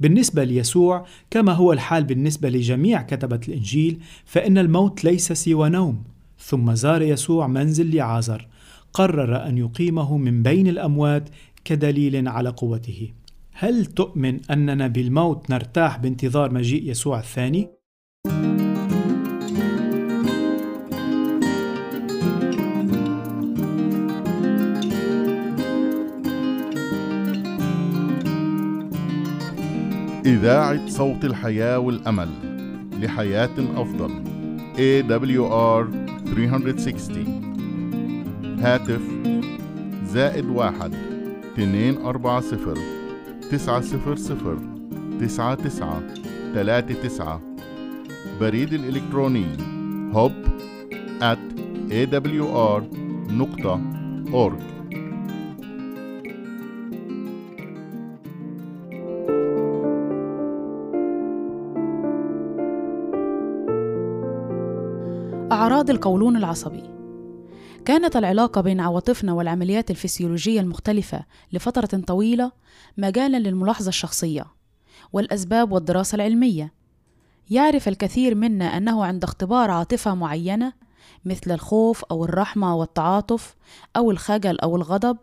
بالنسبة 0.00 0.44
ليسوع 0.44 1.06
كما 1.30 1.52
هو 1.52 1.72
الحال 1.72 2.04
بالنسبة 2.04 2.48
لجميع 2.48 3.02
كتبة 3.02 3.40
الإنجيل 3.48 4.00
فإن 4.24 4.58
الموت 4.58 5.04
ليس 5.04 5.32
سوى 5.32 5.68
نوم. 5.68 6.04
ثم 6.38 6.74
زار 6.74 7.02
يسوع 7.02 7.46
منزل 7.46 7.96
لعازر. 7.96 8.48
قرر 8.92 9.46
أن 9.48 9.58
يقيمه 9.58 10.16
من 10.16 10.42
بين 10.42 10.68
الأموات 10.68 11.28
كدليل 11.64 12.28
على 12.28 12.48
قوته. 12.48 13.12
هل 13.52 13.86
تؤمن 13.86 14.40
أننا 14.50 14.86
بالموت 14.86 15.50
نرتاح 15.50 15.98
بانتظار 15.98 16.54
مجيء 16.54 16.90
يسوع 16.90 17.18
الثاني؟ 17.18 17.77
إذاعة 30.28 30.88
صوت 30.88 31.24
الحياة 31.24 31.78
والأمل 31.78 32.28
لحياة 33.02 33.50
أفضل 33.76 34.10
AWR 34.76 35.86
360 36.34 38.58
هاتف 38.60 39.00
زائد 40.04 40.44
واحد 40.44 40.94
اثنين 41.52 41.96
أربعة 41.96 42.40
صفر 42.40 42.78
تسعة 43.50 43.80
صفر 43.80 44.16
صفر 44.16 44.58
تسعة 45.20 45.54
تسعة 45.54 46.02
تلاتة 46.54 46.94
تسعة. 46.94 47.40
بريد 48.40 48.72
الإلكتروني 48.72 49.46
hub 50.12 50.32
at 51.20 51.38
awr 51.90 52.82
أعراض 65.88 65.96
القولون 65.96 66.36
العصبي. 66.36 66.82
كانت 67.84 68.16
العلاقة 68.16 68.60
بين 68.60 68.80
عواطفنا 68.80 69.32
والعمليات 69.32 69.90
الفسيولوجية 69.90 70.60
المختلفة 70.60 71.24
لفترة 71.52 72.00
طويلة 72.06 72.52
مجالا 72.98 73.36
للملاحظة 73.36 73.88
الشخصية 73.88 74.46
والأسباب 75.12 75.72
والدراسة 75.72 76.16
العلمية. 76.16 76.72
يعرف 77.50 77.88
الكثير 77.88 78.34
منا 78.34 78.76
أنه 78.76 79.04
عند 79.04 79.24
اختبار 79.24 79.70
عاطفة 79.70 80.14
معينة 80.14 80.72
مثل 81.24 81.50
الخوف 81.50 82.04
أو 82.04 82.24
الرحمة 82.24 82.76
والتعاطف 82.76 83.56
أو 83.96 84.10
الخجل 84.10 84.58
أو 84.60 84.76
الغضب 84.76 85.16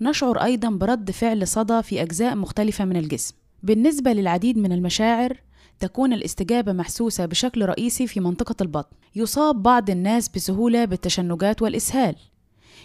نشعر 0.00 0.42
أيضا 0.42 0.70
برد 0.70 1.10
فعل 1.10 1.46
صدى 1.48 1.82
في 1.82 2.02
أجزاء 2.02 2.36
مختلفة 2.36 2.84
من 2.84 2.96
الجسم. 2.96 3.34
بالنسبة 3.62 4.12
للعديد 4.12 4.58
من 4.58 4.72
المشاعر 4.72 5.36
تكون 5.80 6.12
الاستجابة 6.12 6.72
محسوسة 6.72 7.26
بشكل 7.26 7.66
رئيسي 7.66 8.06
في 8.06 8.20
منطقة 8.20 8.54
البطن. 8.60 8.96
يصاب 9.16 9.62
بعض 9.62 9.90
الناس 9.90 10.28
بسهولة 10.28 10.84
بالتشنجات 10.84 11.62
والإسهال. 11.62 12.16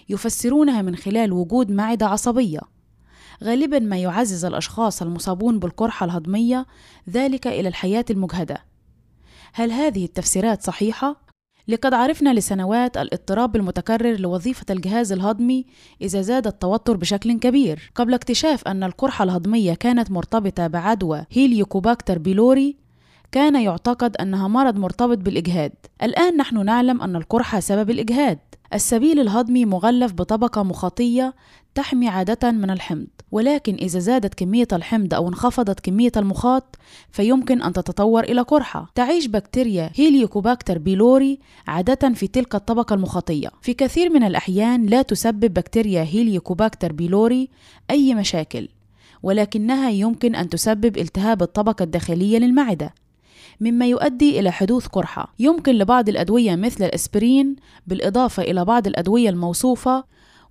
يفسرونها 0.10 0.82
من 0.82 0.96
خلال 0.96 1.34
وجود 1.34 1.72
معدة 1.72 2.06
عصبية. 2.06 2.60
غالبا 3.44 3.80
ما 3.80 3.98
يعزز 3.98 4.46
الأشخاص 4.46 5.02
المصابون 5.02 5.60
بالقرحة 5.60 6.06
الهضمية 6.06 6.66
ذلك 7.10 7.48
إلى 7.48 7.68
الحياة 7.68 8.06
المجهدة. 8.10 8.64
هل 9.54 9.72
هذه 9.72 10.06
التفسيرات 10.06 10.64
صحيحة؟ 10.64 11.24
لقد 11.68 11.94
عرفنا 11.94 12.34
لسنوات 12.34 12.98
الاضطراب 12.98 13.56
المتكرر 13.56 14.20
لوظيفة 14.20 14.66
الجهاز 14.70 15.12
الهضمي 15.12 15.66
إذا 16.02 16.22
زاد 16.22 16.48
التوتر 16.48 16.98
بشكل 16.98 17.40
كبير 17.40 17.92
قبل 17.96 18.14
اكتشاف 18.14 18.68
أن 18.68 18.84
القرحة 18.84 19.24
الهضمية 19.24 19.74
كانت 19.74 20.12
مرتبطة 20.12 20.68
بعدوى 20.68 21.26
هيليوكوباكتر 21.32 22.18
بيلوري 22.18 22.83
كان 23.34 23.62
يعتقد 23.62 24.18
أنها 24.18 24.48
مرض 24.48 24.78
مرتبط 24.78 25.18
بالإجهاد. 25.18 25.72
الآن 26.04 26.38
نحن 26.38 26.66
نعلم 26.66 27.02
أن 27.02 27.16
القرحة 27.16 27.60
سبب 27.60 27.90
الإجهاد. 27.90 28.40
السبيل 28.74 29.20
الهضمي 29.20 29.66
مغلف 29.66 30.14
بطبقة 30.14 30.64
مخاطية 30.64 31.34
تحمي 31.76 32.08
عادة 32.08 32.52
من 32.52 32.70
الحمض. 32.70 33.08
ولكن 33.32 33.76
إذا 33.76 34.00
زادت 34.00 34.34
كمية 34.34 34.68
الحمض 34.74 35.14
أو 35.14 35.28
انخفضت 35.28 35.80
كمية 35.80 36.12
المخاط 36.18 36.76
فيمكن 37.12 37.62
أن 37.62 37.74
تتطور 37.74 38.24
إلى 38.24 38.42
قرحة. 38.42 38.92
تعيش 38.96 39.28
بكتيريا 39.28 39.92
هيليوكوباكتر 39.96 40.78
بيلوري 40.78 41.40
عادة 41.68 42.14
في 42.14 42.28
تلك 42.28 42.56
الطبقة 42.56 42.94
المخاطية. 42.94 43.50
في 43.62 43.74
كثير 43.74 44.10
من 44.10 44.24
الأحيان 44.24 44.86
لا 44.86 45.02
تسبب 45.02 45.54
بكتيريا 45.54 46.04
هيليوكوباكتر 46.04 46.92
بيلوري 46.92 47.50
أي 47.92 48.16
مشاكل 48.16 48.68
ولكنها 49.24 49.90
يمكن 49.90 50.36
أن 50.36 50.50
تسبب 50.50 50.98
التهاب 50.98 51.42
الطبقة 51.42 51.84
الداخلية 51.84 52.38
للمعدة. 52.38 52.94
مما 53.60 53.86
يؤدي 53.86 54.40
إلى 54.40 54.52
حدوث 54.52 54.88
قرحة. 54.88 55.34
يمكن 55.40 55.72
لبعض 55.72 56.10
الأدوية 56.10 56.56
مثل 56.56 56.84
الأسبرين 56.84 57.56
بالإضافة 57.88 58.44
إلى 58.44 58.66
بعض 58.66 58.88
الأدوية 58.88 59.30
الموصوفة 59.30 60.04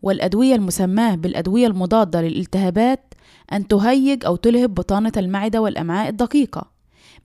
والأدوية 0.02 0.54
المسماة 0.54 1.14
بالأدوية 1.14 1.66
المضادة 1.66 2.22
للالتهابات 2.22 3.14
أن 3.52 3.68
تهيج 3.68 4.24
أو 4.24 4.36
تلهب 4.36 4.74
بطانة 4.74 5.12
المعدة 5.16 5.60
والأمعاء 5.60 6.08
الدقيقة 6.08 6.72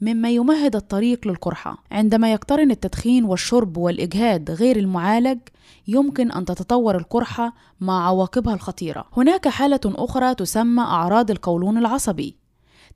مما 0.02 0.30
يمهد 0.30 0.76
الطريق 0.76 1.28
للقرحة. 1.28 1.78
عندما 1.92 2.32
يقترن 2.32 2.72
التدخين 2.72 3.24
والشرب 3.24 3.78
والإجهاد 3.78 4.52
غير 4.52 4.78
المعالج 4.78 5.40
يمكن 5.88 6.32
أن 6.32 6.46
تتطور 6.46 6.98
القرحة 6.98 7.54
مع 7.82 8.08
عواقبها 8.08 8.54
الخطيرة. 8.54 9.06
هناك 9.18 9.48
حالة 9.48 9.80
أخرى 9.86 10.36
تسمى 10.36 10.82
أعراض 10.82 11.32
القولون 11.32 11.78
العصبي 11.78 12.36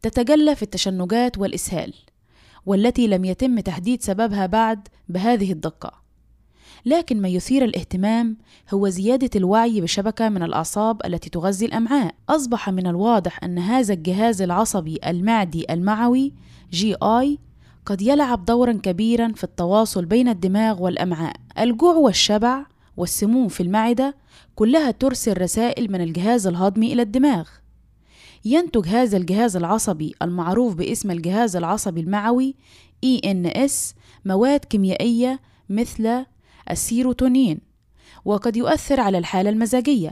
تتجلى 0.01 0.55
في 0.55 0.63
التشنجات 0.63 1.37
والإسهال. 1.37 1.93
والتي 2.65 3.07
لم 3.07 3.25
يتم 3.25 3.59
تحديد 3.59 4.03
سببها 4.03 4.45
بعد 4.45 4.87
بهذه 5.09 5.51
الدقة 5.51 6.01
لكن 6.85 7.21
ما 7.21 7.27
يثير 7.27 7.65
الاهتمام 7.65 8.37
هو 8.73 8.89
زيادة 8.89 9.29
الوعي 9.35 9.81
بشبكة 9.81 10.29
من 10.29 10.43
الأعصاب 10.43 11.05
التي 11.05 11.29
تغذي 11.29 11.65
الأمعاء. 11.65 12.15
أصبح 12.29 12.69
من 12.69 12.87
الواضح 12.87 13.43
أن 13.43 13.59
هذا 13.59 13.93
الجهاز 13.93 14.41
العصبي 14.41 14.99
المعدي 15.07 15.65
المعوي 15.73 16.33
جي 16.71 16.95
آي 17.03 17.39
قد 17.85 18.01
يلعب 18.01 18.45
دورا 18.45 18.73
كبيرا 18.73 19.31
في 19.35 19.43
التواصل 19.43 20.05
بين 20.05 20.27
الدماغ 20.27 20.83
والأمعاء. 20.83 21.35
الجوع 21.59 21.93
والشبع 21.93 22.65
والسموم 22.97 23.47
في 23.47 23.63
المعدة 23.63 24.15
كلها 24.55 24.91
ترسل 24.91 25.41
رسائل 25.41 25.91
من 25.91 26.01
الجهاز 26.01 26.47
الهضمي 26.47 26.93
إلى 26.93 27.01
الدماغ. 27.01 27.47
ينتج 28.45 28.87
هذا 28.87 29.17
الجهاز 29.17 29.55
العصبي 29.55 30.15
المعروف 30.21 30.75
باسم 30.75 31.11
الجهاز 31.11 31.55
العصبي 31.55 32.01
المعوي 32.01 32.55
ENS 33.05 33.71
مواد 34.25 34.59
كيميائية 34.59 35.39
مثل 35.69 36.25
السيروتونين 36.71 37.59
وقد 38.25 38.57
يؤثر 38.57 38.99
على 38.99 39.17
الحالة 39.17 39.49
المزاجية. 39.49 40.11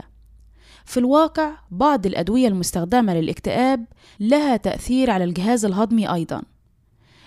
في 0.84 1.00
الواقع 1.00 1.52
بعض 1.70 2.06
الأدوية 2.06 2.48
المستخدمة 2.48 3.14
للاكتئاب 3.14 3.84
لها 4.20 4.56
تأثير 4.56 5.10
على 5.10 5.24
الجهاز 5.24 5.64
الهضمي 5.64 6.12
أيضا. 6.12 6.42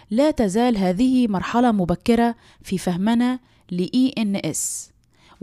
لا 0.09 0.31
تزال 0.31 0.77
هذه 0.77 1.27
مرحلة 1.27 1.71
مبكرة 1.71 2.35
في 2.61 2.77
فهمنا 2.77 3.39
ل 3.71 3.85
ENS 3.85 4.92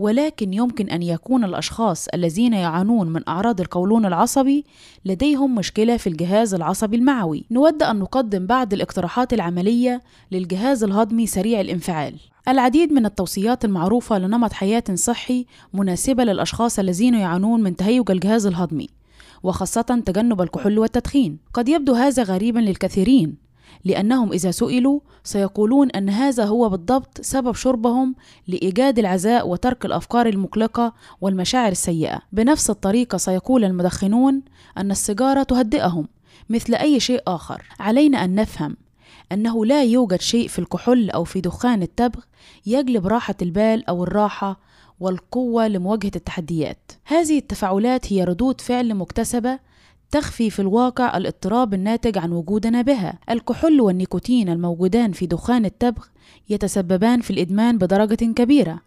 ولكن 0.01 0.53
يمكن 0.53 0.89
أن 0.89 1.03
يكون 1.03 1.43
الأشخاص 1.43 2.07
الذين 2.07 2.53
يعانون 2.53 3.09
من 3.09 3.21
أعراض 3.27 3.61
القولون 3.61 4.05
العصبي 4.05 4.65
لديهم 5.05 5.55
مشكلة 5.55 5.97
في 5.97 6.07
الجهاز 6.07 6.53
العصبي 6.53 6.95
المعوي. 6.95 7.45
نود 7.51 7.83
أن 7.83 7.99
نقدم 7.99 8.45
بعض 8.45 8.73
الاقتراحات 8.73 9.33
العملية 9.33 10.01
للجهاز 10.31 10.83
الهضمي 10.83 11.27
سريع 11.27 11.61
الانفعال. 11.61 12.15
العديد 12.47 12.93
من 12.93 13.05
التوصيات 13.05 13.65
المعروفة 13.65 14.17
لنمط 14.17 14.53
حياة 14.53 14.83
صحي 14.93 15.45
مناسبة 15.73 16.23
للأشخاص 16.23 16.79
الذين 16.79 17.13
يعانون 17.13 17.63
من 17.63 17.75
تهيج 17.75 18.11
الجهاز 18.11 18.45
الهضمي 18.45 18.87
وخاصة 19.43 20.03
تجنب 20.05 20.41
الكحول 20.41 20.79
والتدخين 20.79 21.37
قد 21.53 21.69
يبدو 21.69 21.93
هذا 21.93 22.23
غريبا 22.23 22.59
للكثيرين 22.59 23.50
لأنهم 23.85 24.31
إذا 24.31 24.51
سئلوا 24.51 24.99
سيقولون 25.23 25.91
أن 25.91 26.09
هذا 26.09 26.45
هو 26.45 26.69
بالضبط 26.69 27.21
سبب 27.21 27.55
شربهم 27.55 28.15
لإيجاد 28.47 28.99
العزاء 28.99 29.47
وترك 29.49 29.85
الأفكار 29.85 30.25
المقلقة 30.25 30.93
والمشاعر 31.21 31.71
السيئة 31.71 32.19
بنفس 32.31 32.69
الطريقة 32.69 33.17
سيقول 33.17 33.63
المدخنون 33.63 34.41
أن 34.77 34.91
السيجارة 34.91 35.43
تهدئهم 35.43 36.07
مثل 36.49 36.75
أي 36.75 36.99
شيء 36.99 37.21
آخر 37.27 37.63
علينا 37.79 38.25
أن 38.25 38.35
نفهم 38.35 38.77
أنه 39.31 39.65
لا 39.65 39.83
يوجد 39.83 40.21
شيء 40.21 40.47
في 40.47 40.59
الكحول 40.59 41.09
أو 41.09 41.23
في 41.23 41.41
دخان 41.41 41.81
التبغ 41.81 42.19
يجلب 42.65 43.07
راحة 43.07 43.35
البال 43.41 43.89
أو 43.89 44.03
الراحة 44.03 44.59
والقوة 44.99 45.67
لمواجهة 45.67 46.11
التحديات. 46.15 46.91
هذه 47.05 47.37
التفاعلات 47.37 48.13
هي 48.13 48.23
ردود 48.23 48.61
فعل 48.61 48.95
مكتسبة 48.95 49.59
تخفي 50.11 50.49
في 50.49 50.59
الواقع 50.59 51.17
الاضطراب 51.17 51.73
الناتج 51.73 52.17
عن 52.17 52.31
وجودنا 52.31 52.81
بها. 52.81 53.19
الكحول 53.29 53.81
والنيكوتين 53.81 54.49
الموجودان 54.49 55.11
في 55.11 55.25
دخان 55.25 55.65
التبغ 55.65 56.05
يتسببان 56.49 57.21
في 57.21 57.31
الإدمان 57.31 57.77
بدرجة 57.77 58.33
كبيرة، 58.33 58.81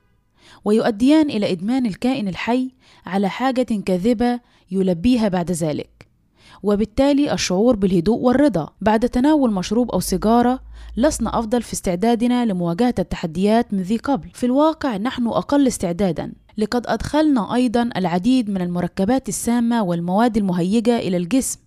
ويؤديان 0.64 1.30
إلى 1.30 1.52
إدمان 1.52 1.86
الكائن 1.86 2.28
الحي 2.28 2.70
على 3.06 3.28
حاجة 3.28 3.82
كاذبة 3.86 4.40
يلبيها 4.70 5.28
بعد 5.28 5.50
ذلك. 5.50 6.08
وبالتالي 6.62 7.32
الشعور 7.32 7.76
بالهدوء 7.76 8.18
والرضا 8.18 8.68
بعد 8.80 9.08
تناول 9.08 9.52
مشروب 9.52 9.90
أو 9.90 10.00
سيجارة 10.00 10.60
لسنا 10.96 11.38
أفضل 11.38 11.62
في 11.62 11.72
استعدادنا 11.72 12.46
لمواجهة 12.46 12.94
التحديات 12.98 13.74
من 13.74 13.82
ذي 13.82 13.96
قبل 13.96 14.28
في 14.34 14.46
الواقع 14.46 14.96
نحن 14.96 15.26
أقل 15.26 15.66
استعدادا 15.66 16.32
لقد 16.58 16.86
أدخلنا 16.86 17.54
أيضا 17.54 17.90
العديد 17.96 18.50
من 18.50 18.60
المركبات 18.60 19.28
السامة 19.28 19.82
والمواد 19.82 20.36
المهيجة 20.36 20.98
إلى 20.98 21.16
الجسم. 21.16 21.58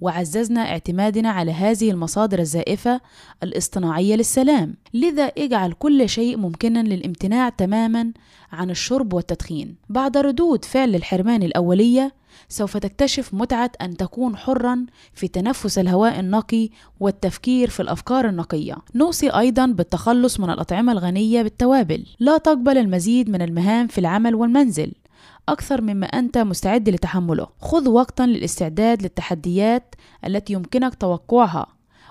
وعززنا 0.00 0.60
اعتمادنا 0.60 1.30
على 1.30 1.52
هذه 1.52 1.90
المصادر 1.90 2.38
الزائفة 2.38 3.00
الاصطناعية 3.42 4.16
للسلام 4.16 4.74
لذا 4.94 5.24
اجعل 5.24 5.72
كل 5.72 6.08
شيء 6.08 6.36
ممكنا 6.36 6.82
للامتناع 6.82 7.48
تماما 7.48 8.12
عن 8.52 8.70
الشرب 8.70 9.12
والتدخين 9.12 9.76
بعد 9.88 10.16
ردود 10.16 10.64
فعل 10.64 10.94
الحرمان 10.94 11.42
الأولية 11.42 12.18
سوف 12.48 12.76
تكتشف 12.76 13.34
متعة 13.34 13.70
أن 13.80 13.96
تكون 13.96 14.36
حرا 14.36 14.86
في 15.14 15.28
تنفس 15.28 15.78
الهواء 15.78 16.20
النقي 16.20 16.68
والتفكير 17.00 17.70
في 17.70 17.80
الأفكار 17.80 18.28
النقية. 18.28 18.76
نوصي 18.94 19.30
أيضا 19.30 19.66
بالتخلص 19.66 20.40
من 20.40 20.50
الأطعمة 20.50 20.92
الغنية 20.92 21.42
بالتوابل. 21.42 22.06
لا 22.20 22.38
تقبل 22.38 22.78
المزيد 22.78 23.30
من 23.30 23.42
المهام 23.42 23.86
في 23.86 23.98
العمل 23.98 24.34
والمنزل. 24.34 24.92
أكثر 25.52 25.80
مما 25.80 26.06
أنت 26.06 26.38
مستعد 26.38 26.88
لتحمله. 26.88 27.46
خذ 27.60 27.88
وقتا 27.88 28.22
للاستعداد 28.22 29.02
للتحديات 29.02 29.94
التي 30.26 30.52
يمكنك 30.52 30.94
توقعها 30.94 31.66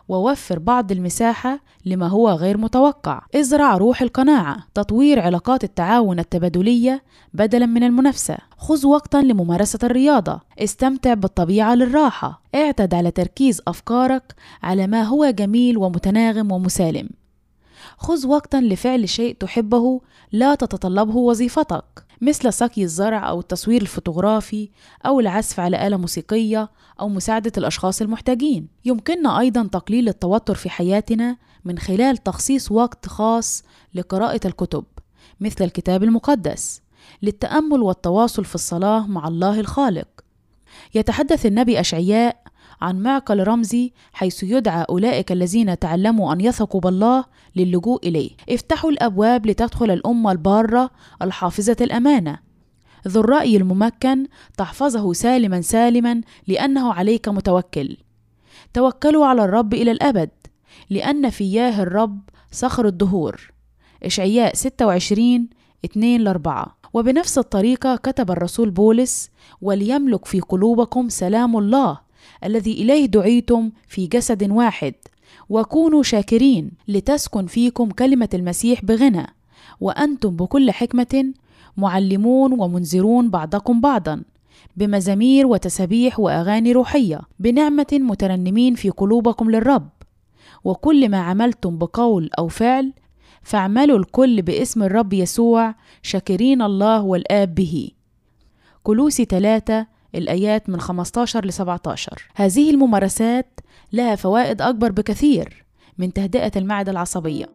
ووفر 0.08 0.60
بعض 0.60 0.91
المساحة 0.91 1.60
لما 1.86 2.08
هو 2.08 2.30
غير 2.30 2.58
متوقع. 2.58 3.21
ازرع 3.36 3.78
روح 3.78 4.02
القناعة، 4.02 4.58
تطوير 4.73 5.19
علاقات 5.19 5.63
التعاون 5.63 6.19
التبادلية 6.19 7.04
بدلا 7.34 7.65
من 7.65 7.84
المنافسة. 7.84 8.38
خذ 8.58 8.88
وقتا 8.88 9.17
لممارسة 9.17 9.80
الرياضة، 9.84 10.39
استمتع 10.60 11.13
بالطبيعة 11.13 11.76
للراحة. 11.76 12.41
اعتد 12.56 12.93
على 12.93 13.12
تركيز 13.12 13.62
أفكارك 13.67 14.36
على 14.63 14.88
ما 14.88 15.04
هو 15.04 15.30
جميل 15.30 15.78
ومتناغم 15.78 16.52
ومسالم. 16.52 17.10
خذ 17.97 18.28
وقتا 18.28 18.58
لفعل 18.58 19.10
شيء 19.10 19.36
تحبه 19.39 20.02
لا 20.32 20.56
تتطلبه 20.56 21.15
وظيفتك 21.15 22.07
مثل 22.21 22.53
سقي 22.53 22.84
الزرع 22.84 23.30
أو 23.30 23.39
التصوير 23.39 23.82
الفوتوغرافي 23.82 24.69
أو 25.06 25.19
العزف 25.19 25.60
على 25.60 25.88
آلة 25.88 25.97
موسيقية 25.97 26.71
أو 26.99 27.10
مساعدة 27.10 27.51
الأشخاص 27.58 28.01
المحتاجين. 28.01 28.67
يمكننا 28.86 29.39
أيضا 29.39 29.69
تقليل 29.71 30.10
التوتر 30.10 30.56
في 30.56 30.69
حياتنا 30.69 31.38
من 31.65 31.77
خلال 31.80 32.17
تخصيص 32.17 32.71
وقت 32.71 33.08
خاص 33.08 33.63
لقراءة 33.93 34.47
الكتب 34.47 34.84
مثل 35.39 35.63
الكتاب 35.63 36.03
المقدس 36.03 36.82
للتأمل 37.21 37.82
والتواصل 37.82 38.45
في 38.45 38.56
الصلاة 38.56 39.08
مع 39.08 39.27
الله 39.27 39.60
الخالق. 39.60 40.08
يتحدث 40.95 41.45
النبي 41.45 41.80
أشعياء 41.80 42.43
عن 42.81 43.01
معقل 43.01 43.47
رمزي 43.47 43.93
حيث 44.13 44.43
يدعى 44.43 44.85
أولئك 44.89 45.31
الذين 45.31 45.79
تعلموا 45.79 46.33
أن 46.33 46.41
يثقوا 46.41 46.81
بالله 46.81 47.25
للجوء 47.55 48.07
إليه. 48.07 48.29
افتحوا 48.49 48.91
الأبواب 48.91 49.45
لتدخل 49.45 49.91
الأمة 49.91 50.31
البارة 50.31 50.89
الحافظة 51.21 51.77
الأمانة. 51.81 52.39
ذو 53.07 53.21
الرأي 53.21 53.57
الممكن 53.57 54.27
تحفظه 54.57 55.13
سالما 55.13 55.61
سالما 55.61 56.21
لأنه 56.47 56.93
عليك 56.93 57.29
متوكل. 57.29 57.97
توكلوا 58.73 59.25
على 59.25 59.45
الرب 59.45 59.73
إلى 59.73 59.91
الأبد 59.91 60.29
لأن 60.89 61.29
فياه 61.29 61.83
الرب 61.83 62.21
صخر 62.51 62.87
الدهور. 62.87 63.51
إشعياء 64.03 64.55
26 64.55 65.49
2 65.85 66.21
ل 66.21 66.27
4 66.27 66.77
وبنفس 66.93 67.37
الطريقة 67.37 67.95
كتب 67.95 68.31
الرسول 68.31 68.69
بولس 68.69 69.29
وليملك 69.61 70.25
في 70.25 70.39
قلوبكم 70.39 71.09
سلام 71.09 71.57
الله 71.57 72.07
الذي 72.43 72.71
إليه 72.71 73.05
دعيتم 73.05 73.71
في 73.87 74.07
جسد 74.07 74.51
واحد. 74.51 74.93
وكونوا 75.49 76.03
شاكرين 76.03 76.71
لتسكن 76.87 77.45
فيكم 77.45 77.89
كلمة 77.89 78.29
المسيح 78.33 78.85
بغنى. 78.85 79.27
وأنتم 79.81 80.35
بكل 80.35 80.71
حكمة 80.71 81.33
معلمون 81.77 82.59
ومنذرون 82.59 83.29
بعضكم 83.29 83.81
بعضا 83.81 84.23
بمزامير 84.77 85.47
وتسابيح 85.47 86.19
وأغاني 86.19 86.71
روحية 86.71 87.21
بنعمة 87.39 87.87
مترنمين 87.93 88.75
في 88.75 88.89
قلوبكم 88.89 89.51
للرب. 89.51 89.89
وكل 90.63 91.09
ما 91.09 91.17
عملتم 91.17 91.77
بقول 91.77 92.29
أو 92.39 92.47
فعل 92.47 92.93
فاعملوا 93.41 93.97
الكل 93.99 94.41
باسم 94.41 94.83
الرب 94.83 95.13
يسوع 95.13 95.75
شاكرين 96.01 96.61
الله 96.61 97.01
والآب 97.01 97.55
به. 97.55 97.89
كلوسي 98.83 99.25
3 99.25 99.87
الآيات 100.15 100.70
من 100.70 100.82
15 100.82 101.46
ل 101.46 101.54
17 101.54 102.28
هذه 102.36 102.70
الممارسات 102.70 103.60
لها 103.93 104.15
فوائد 104.15 104.62
أكبر 104.62 104.91
بكثير 104.91 105.65
من 105.98 106.13
تهدئة 106.13 106.52
المعدة 106.56 106.91
العصبية. 106.91 107.46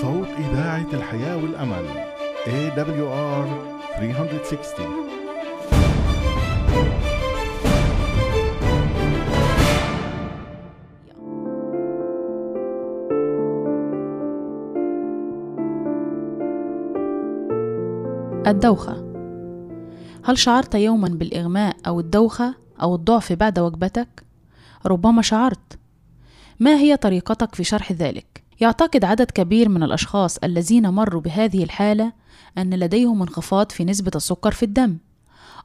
صوت 0.00 0.28
إذاعة 0.38 0.86
الحياة 0.92 1.36
والأمل 1.36 1.84
AWR 2.46 3.48
360 3.98 5.23
الدوخة 18.46 19.14
هل 20.24 20.38
شعرت 20.38 20.74
يوما 20.74 21.08
بالإغماء 21.08 21.76
أو 21.86 22.00
الدوخة 22.00 22.54
أو 22.82 22.94
الضعف 22.94 23.32
بعد 23.32 23.58
وجبتك؟ 23.58 24.24
ربما 24.86 25.22
شعرت 25.22 25.78
ما 26.60 26.76
هي 26.76 26.96
طريقتك 26.96 27.54
في 27.54 27.64
شرح 27.64 27.92
ذلك؟ 27.92 28.42
يعتقد 28.60 29.04
عدد 29.04 29.30
كبير 29.30 29.68
من 29.68 29.82
الأشخاص 29.82 30.38
الذين 30.38 30.88
مروا 30.88 31.20
بهذه 31.20 31.64
الحالة 31.64 32.12
أن 32.58 32.74
لديهم 32.74 33.22
انخفاض 33.22 33.72
في 33.72 33.84
نسبة 33.84 34.10
السكر 34.14 34.50
في 34.50 34.62
الدم 34.62 34.96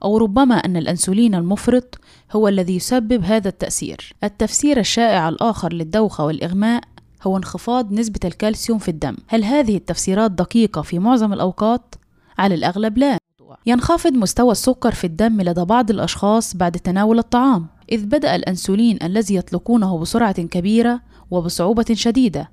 أو 0.04 0.18
ربما 0.18 0.56
أن 0.56 0.78
الأنسولين 0.78 1.36
المفرط 1.36 2.00
هو 2.32 2.48
الذي 2.48 2.76
يسبب 2.76 3.24
هذا 3.24 3.50
التأثير. 3.50 4.14
التفسير 4.24 4.80
الشائع 4.80 5.30
الآخر 5.30 5.74
للدوخة 5.74 6.26
والإغماء 6.26 6.82
هو 7.24 7.38
انخفاض 7.38 7.94
نسبة 7.94 8.20
الكالسيوم 8.26 8.80
في 8.80 8.90
الدم. 8.90 9.16
هل 9.28 9.44
هذه 9.44 9.78
التفسيرات 9.78 10.32
دقيقة 10.32 10.82
في 10.82 11.00
معظم 11.00 11.34
الأوقات؟ 11.34 11.96
على 12.40 12.56
الأغلب 12.56 12.98
لا. 12.98 13.18
ينخفض 13.66 14.14
مستوى 14.14 14.52
السكر 14.52 14.92
في 14.92 15.08
الدم 15.08 15.42
لدى 15.42 15.66
بعض 15.66 15.90
الأشخاص 15.90 16.56
بعد 16.56 16.72
تناول 16.72 17.20
الطعام، 17.20 17.68
إذ 17.92 18.06
بدأ 18.06 18.36
الأنسولين 18.36 19.00
الذي 19.04 19.36
يطلقونه 19.36 19.98
بسرعة 19.98 20.42
كبيرة 20.42 21.02
وبصعوبة 21.32 21.86
شديدة، 21.94 22.52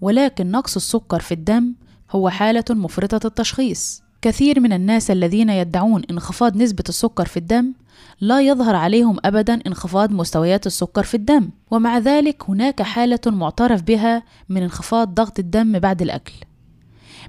ولكن 0.00 0.50
نقص 0.50 0.76
السكر 0.76 1.20
في 1.20 1.34
الدم 1.34 1.74
هو 2.10 2.28
حالة 2.28 2.64
مفرطة 2.70 3.26
التشخيص. 3.26 4.02
كثير 4.22 4.60
من 4.60 4.72
الناس 4.72 5.10
الذين 5.10 5.50
يدعون 5.50 6.02
انخفاض 6.10 6.56
نسبة 6.56 6.84
السكر 6.88 7.26
في 7.26 7.36
الدم 7.36 7.72
لا 8.20 8.40
يظهر 8.40 8.76
عليهم 8.76 9.16
أبدا 9.24 9.60
انخفاض 9.66 10.12
مستويات 10.12 10.66
السكر 10.66 11.02
في 11.02 11.14
الدم، 11.14 11.50
ومع 11.70 11.98
ذلك 11.98 12.50
هناك 12.50 12.82
حالة 12.82 13.20
معترف 13.26 13.82
بها 13.82 14.22
من 14.48 14.62
انخفاض 14.62 15.14
ضغط 15.14 15.38
الدم 15.38 15.78
بعد 15.78 16.02
الأكل. 16.02 16.34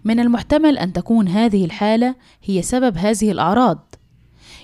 من 0.06 0.20
المحتمل 0.20 0.78
أن 0.78 0.94
تكون 0.94 1.28
هذه 1.28 1.66
الحالة 1.66 2.16
هي 2.44 2.62
سبب 2.62 2.98
هذه 2.98 3.32
الأعراض. 3.32 3.96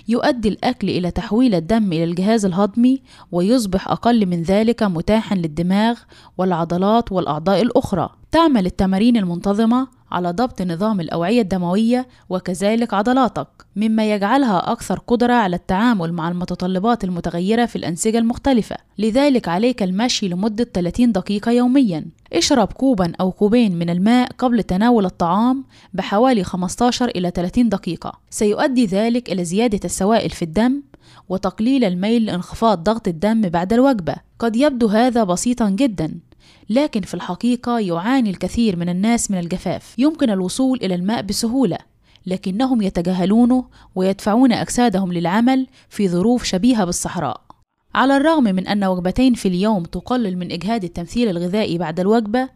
يؤدي 0.08 0.48
الأكل 0.48 0.88
إلى 0.88 1.10
تحويل 1.10 1.54
الدم 1.54 1.92
إلى 1.92 2.04
الجهاز 2.04 2.44
الهضمي 2.44 3.02
ويصبح 3.32 3.88
أقل 3.88 4.26
من 4.26 4.42
ذلك 4.42 4.82
متاحا 4.82 5.36
للدماغ 5.36 5.98
والعضلات 6.38 7.12
والأعضاء 7.12 7.62
الأخرى 7.62 8.10
تعمل 8.32 8.66
التمارين 8.66 9.16
المنتظمة 9.16 9.88
على 10.14 10.30
ضبط 10.30 10.62
نظام 10.62 11.00
الأوعية 11.00 11.42
الدموية 11.42 12.06
وكذلك 12.28 12.94
عضلاتك 12.94 13.48
مما 13.76 14.12
يجعلها 14.14 14.72
أكثر 14.72 14.98
قدرة 14.98 15.32
على 15.32 15.56
التعامل 15.56 16.12
مع 16.12 16.28
المتطلبات 16.28 17.04
المتغيرة 17.04 17.66
في 17.66 17.76
الأنسجة 17.76 18.18
المختلفة. 18.18 18.76
لذلك 18.98 19.48
عليك 19.48 19.82
المشي 19.82 20.28
لمدة 20.28 20.64
30 20.64 21.12
دقيقة 21.12 21.52
يوميا. 21.52 22.04
اشرب 22.32 22.72
كوبا 22.72 23.12
أو 23.20 23.32
كوبين 23.32 23.78
من 23.78 23.90
الماء 23.90 24.28
قبل 24.38 24.62
تناول 24.62 25.04
الطعام 25.04 25.64
بحوالي 25.94 26.44
15 26.44 27.08
إلى 27.08 27.30
30 27.30 27.68
دقيقة. 27.68 28.12
سيؤدي 28.30 28.86
ذلك 28.86 29.32
إلى 29.32 29.44
زيادة 29.44 29.80
السوائل 29.84 30.30
في 30.30 30.42
الدم 30.42 30.82
وتقليل 31.28 31.84
الميل 31.84 32.24
لانخفاض 32.24 32.82
ضغط 32.82 33.08
الدم 33.08 33.40
بعد 33.40 33.72
الوجبة. 33.72 34.14
قد 34.38 34.56
يبدو 34.56 34.86
هذا 34.86 35.24
بسيطا 35.24 35.70
جدا. 35.70 36.14
لكن 36.70 37.00
في 37.00 37.14
الحقيقة 37.14 37.78
يعاني 37.78 38.30
الكثير 38.30 38.76
من 38.76 38.88
الناس 38.88 39.30
من 39.30 39.38
الجفاف. 39.38 39.94
يمكن 39.98 40.30
الوصول 40.30 40.78
إلى 40.82 40.94
الماء 40.94 41.22
بسهولة 41.22 41.78
لكنهم 42.26 42.82
يتجاهلونه 42.82 43.64
ويدفعون 43.94 44.52
أجسادهم 44.52 45.12
للعمل 45.12 45.66
في 45.88 46.08
ظروف 46.08 46.44
شبيهة 46.44 46.84
بالصحراء. 46.84 47.40
على 47.94 48.16
الرغم 48.16 48.44
من 48.44 48.66
أن 48.66 48.84
وجبتين 48.84 49.34
في 49.34 49.48
اليوم 49.48 49.82
تقلل 49.82 50.38
من 50.38 50.52
إجهاد 50.52 50.84
التمثيل 50.84 51.28
الغذائي 51.28 51.78
بعد 51.78 52.00
الوجبة 52.00 52.48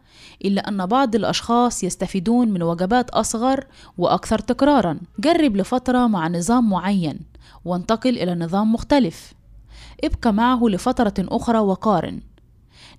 إلا 0.45 0.67
أن 0.69 0.85
بعض 0.85 1.15
الأشخاص 1.15 1.83
يستفيدون 1.83 2.47
من 2.47 2.63
وجبات 2.63 3.09
أصغر 3.09 3.65
وأكثر 3.97 4.39
تكرارا. 4.39 4.99
جرب 5.19 5.55
لفترة 5.55 6.07
مع 6.07 6.27
نظام 6.27 6.69
معين 6.69 7.19
وانتقل 7.65 8.17
إلى 8.17 8.35
نظام 8.35 8.73
مختلف. 8.73 9.33
ابقى 10.03 10.33
معه 10.33 10.59
لفترة 10.63 11.13
أخرى 11.19 11.59
وقارن. 11.59 12.19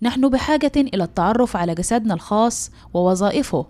نحن 0.03 0.29
بحاجة 0.29 0.73
إلى 0.77 1.05
التعرف 1.05 1.57
على 1.57 1.75
جسدنا 1.75 2.15
الخاص 2.15 2.71
ووظائفه. 2.95 3.67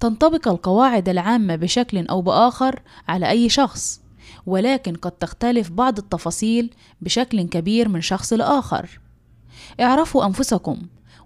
تنطبق 0.00 0.48
القواعد 0.48 1.08
العامة 1.08 1.56
بشكل 1.56 2.06
أو 2.06 2.22
بآخر 2.22 2.82
على 3.08 3.30
أي 3.30 3.48
شخص 3.48 4.00
ولكن 4.46 4.94
قد 4.94 5.10
تختلف 5.10 5.70
بعض 5.70 5.98
التفاصيل 5.98 6.74
بشكل 7.00 7.42
كبير 7.42 7.88
من 7.88 8.00
شخص 8.00 8.32
لآخر. 8.32 9.00
اعرفوا 9.80 10.26
أنفسكم 10.26 10.76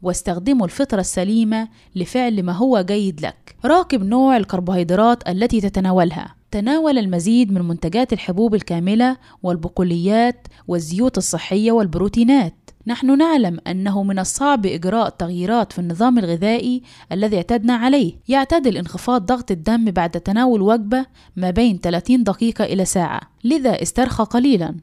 واستخدموا 0.02 0.66
الفطرة 0.66 1.00
السليمة 1.00 1.68
لفعل 1.96 2.42
ما 2.42 2.52
هو 2.52 2.80
جيد 2.80 3.20
لك. 3.20 3.56
راقب 3.64 4.02
نوع 4.02 4.36
الكربوهيدرات 4.36 5.28
التي 5.28 5.60
تتناولها. 5.60 6.34
تناول 6.50 6.98
المزيد 6.98 7.52
من 7.52 7.62
منتجات 7.62 8.12
الحبوب 8.12 8.54
الكاملة 8.54 9.16
والبقوليات 9.42 10.48
والزيوت 10.68 11.18
الصحية 11.18 11.72
والبروتينات. 11.72 12.65
نحن 12.88 13.18
نعلم 13.18 13.58
أنه 13.66 14.02
من 14.02 14.18
الصعب 14.18 14.66
إجراء 14.66 15.08
تغييرات 15.08 15.72
في 15.72 15.78
النظام 15.78 16.18
الغذائي 16.18 16.82
الذي 17.12 17.36
اعتدنا 17.36 17.74
عليه. 17.74 18.14
يعتدل 18.28 18.76
انخفاض 18.76 19.26
ضغط 19.26 19.50
الدم 19.50 19.84
بعد 19.84 20.10
تناول 20.10 20.62
وجبة 20.62 21.06
ما 21.36 21.50
بين 21.50 21.78
30 21.78 22.24
دقيقة 22.24 22.64
إلى 22.64 22.84
ساعة. 22.84 23.20
لذا 23.44 23.82
استرخى 23.82 24.24
قليلا. 24.24 24.74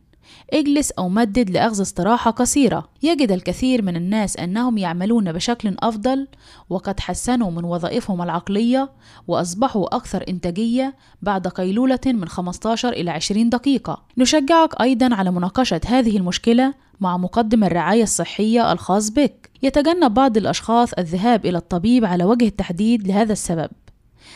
اجلس 0.53 0.91
أو 0.91 1.09
مدد 1.09 1.49
لأخذ 1.49 1.81
استراحة 1.81 2.31
قصيرة. 2.31 2.89
يجد 3.03 3.31
الكثير 3.31 3.81
من 3.81 3.95
الناس 3.95 4.37
أنهم 4.37 4.77
يعملون 4.77 5.31
بشكل 5.31 5.75
أفضل 5.79 6.27
وقد 6.69 6.99
حسنوا 6.99 7.51
من 7.51 7.63
وظائفهم 7.63 8.21
العقلية 8.21 8.91
وأصبحوا 9.27 9.95
أكثر 9.95 10.23
إنتاجية 10.29 10.95
بعد 11.21 11.47
قيلولة 11.47 11.99
من 12.05 12.27
15 12.27 12.89
إلى 12.89 13.11
20 13.11 13.49
دقيقة. 13.49 14.03
نشجعك 14.17 14.81
أيضا 14.81 15.15
على 15.15 15.31
مناقشة 15.31 15.81
هذه 15.87 16.17
المشكلة 16.17 16.73
مع 17.01 17.17
مقدم 17.17 17.63
الرعاية 17.63 18.03
الصحية 18.03 18.71
الخاص 18.71 19.09
بك 19.09 19.49
يتجنب 19.63 20.13
بعض 20.13 20.37
الأشخاص 20.37 20.93
الذهاب 20.93 21.45
إلى 21.45 21.57
الطبيب 21.57 22.05
على 22.05 22.23
وجه 22.23 22.47
التحديد 22.47 23.07
لهذا 23.07 23.33
السبب 23.33 23.69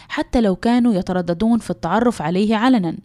حتى 0.10 0.42
لو 0.42 0.56
كانوا 0.56 0.94
يترددون 0.94 1.60
في 1.60 1.70
التعرف 1.70 2.22
عليه 2.22 2.56
علنا 2.56 2.98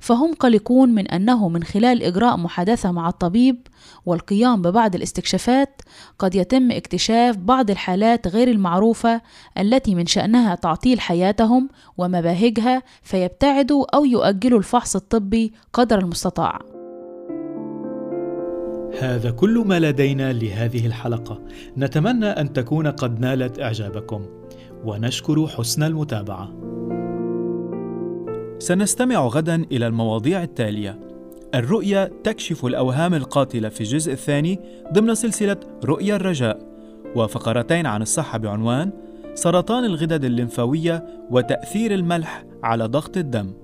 فهم 0.00 0.34
قلقون 0.34 0.88
من 0.88 1.08
أنه 1.08 1.48
من 1.48 1.64
خلال 1.64 2.02
إجراء 2.02 2.36
محادثة 2.36 2.92
مع 2.92 3.08
الطبيب 3.08 3.66
والقيام 4.06 4.62
ببعض 4.62 4.94
الاستكشافات 4.94 5.82
قد 6.18 6.34
يتم 6.34 6.70
اكتشاف 6.70 7.36
بعض 7.36 7.70
الحالات 7.70 8.28
غير 8.28 8.48
المعروفة 8.48 9.20
التي 9.58 9.94
من 9.94 10.06
شأنها 10.06 10.54
تعطيل 10.54 11.00
حياتهم 11.00 11.68
ومباهجها 11.98 12.82
فيبتعدوا 13.02 13.96
أو 13.96 14.04
يؤجلوا 14.04 14.58
الفحص 14.58 14.96
الطبي 14.96 15.52
قدر 15.72 15.98
المستطاع. 15.98 16.73
هذا 19.00 19.30
كل 19.30 19.64
ما 19.66 19.80
لدينا 19.80 20.32
لهذه 20.32 20.86
الحلقة. 20.86 21.40
نتمنى 21.76 22.26
أن 22.26 22.52
تكون 22.52 22.86
قد 22.86 23.20
نالت 23.20 23.60
إعجابكم. 23.60 24.26
ونشكر 24.84 25.46
حسن 25.46 25.82
المتابعة. 25.82 26.52
سنستمع 28.58 29.26
غدا 29.26 29.64
إلى 29.72 29.86
المواضيع 29.86 30.42
التالية. 30.42 30.98
الرؤية 31.54 32.12
تكشف 32.24 32.66
الأوهام 32.66 33.14
القاتلة 33.14 33.68
في 33.68 33.80
الجزء 33.80 34.12
الثاني 34.12 34.60
ضمن 34.92 35.14
سلسلة 35.14 35.56
رؤيا 35.84 36.16
الرجاء. 36.16 36.58
وفقرتين 37.16 37.86
عن 37.86 38.02
الصحة 38.02 38.38
بعنوان 38.38 38.90
سرطان 39.34 39.84
الغدد 39.84 40.24
الليمفاوية 40.24 41.06
وتأثير 41.30 41.94
الملح 41.94 42.44
على 42.62 42.84
ضغط 42.86 43.16
الدم. 43.16 43.63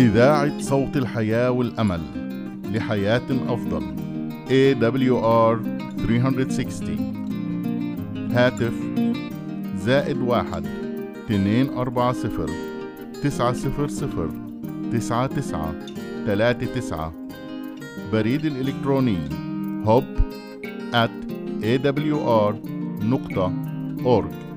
إذاعة 0.00 0.60
صوت 0.60 0.96
الحياة 0.96 1.50
والأمل 1.50 2.00
لحياة 2.74 3.22
أفضل 3.48 3.82
AWR 4.48 5.58
360 6.06 8.30
هاتف 8.32 8.72
زائد 9.76 10.16
واحد 10.16 10.66
اثنين 11.24 11.68
أربعة 11.68 12.12
صفر 12.12 12.50
تسعة 13.22 13.52
صفر 13.52 13.88
صفر 13.88 14.30
تسعة 14.92 15.26
تسعة 15.26 15.74
ثلاثة 16.26 16.74
تسعة. 16.74 17.12
بريد 18.12 18.44
الإلكتروني 18.44 19.18
hub 19.84 20.04
at 20.92 21.10
awr 21.62 22.54
نقطة 23.02 23.52
org. 24.04 24.49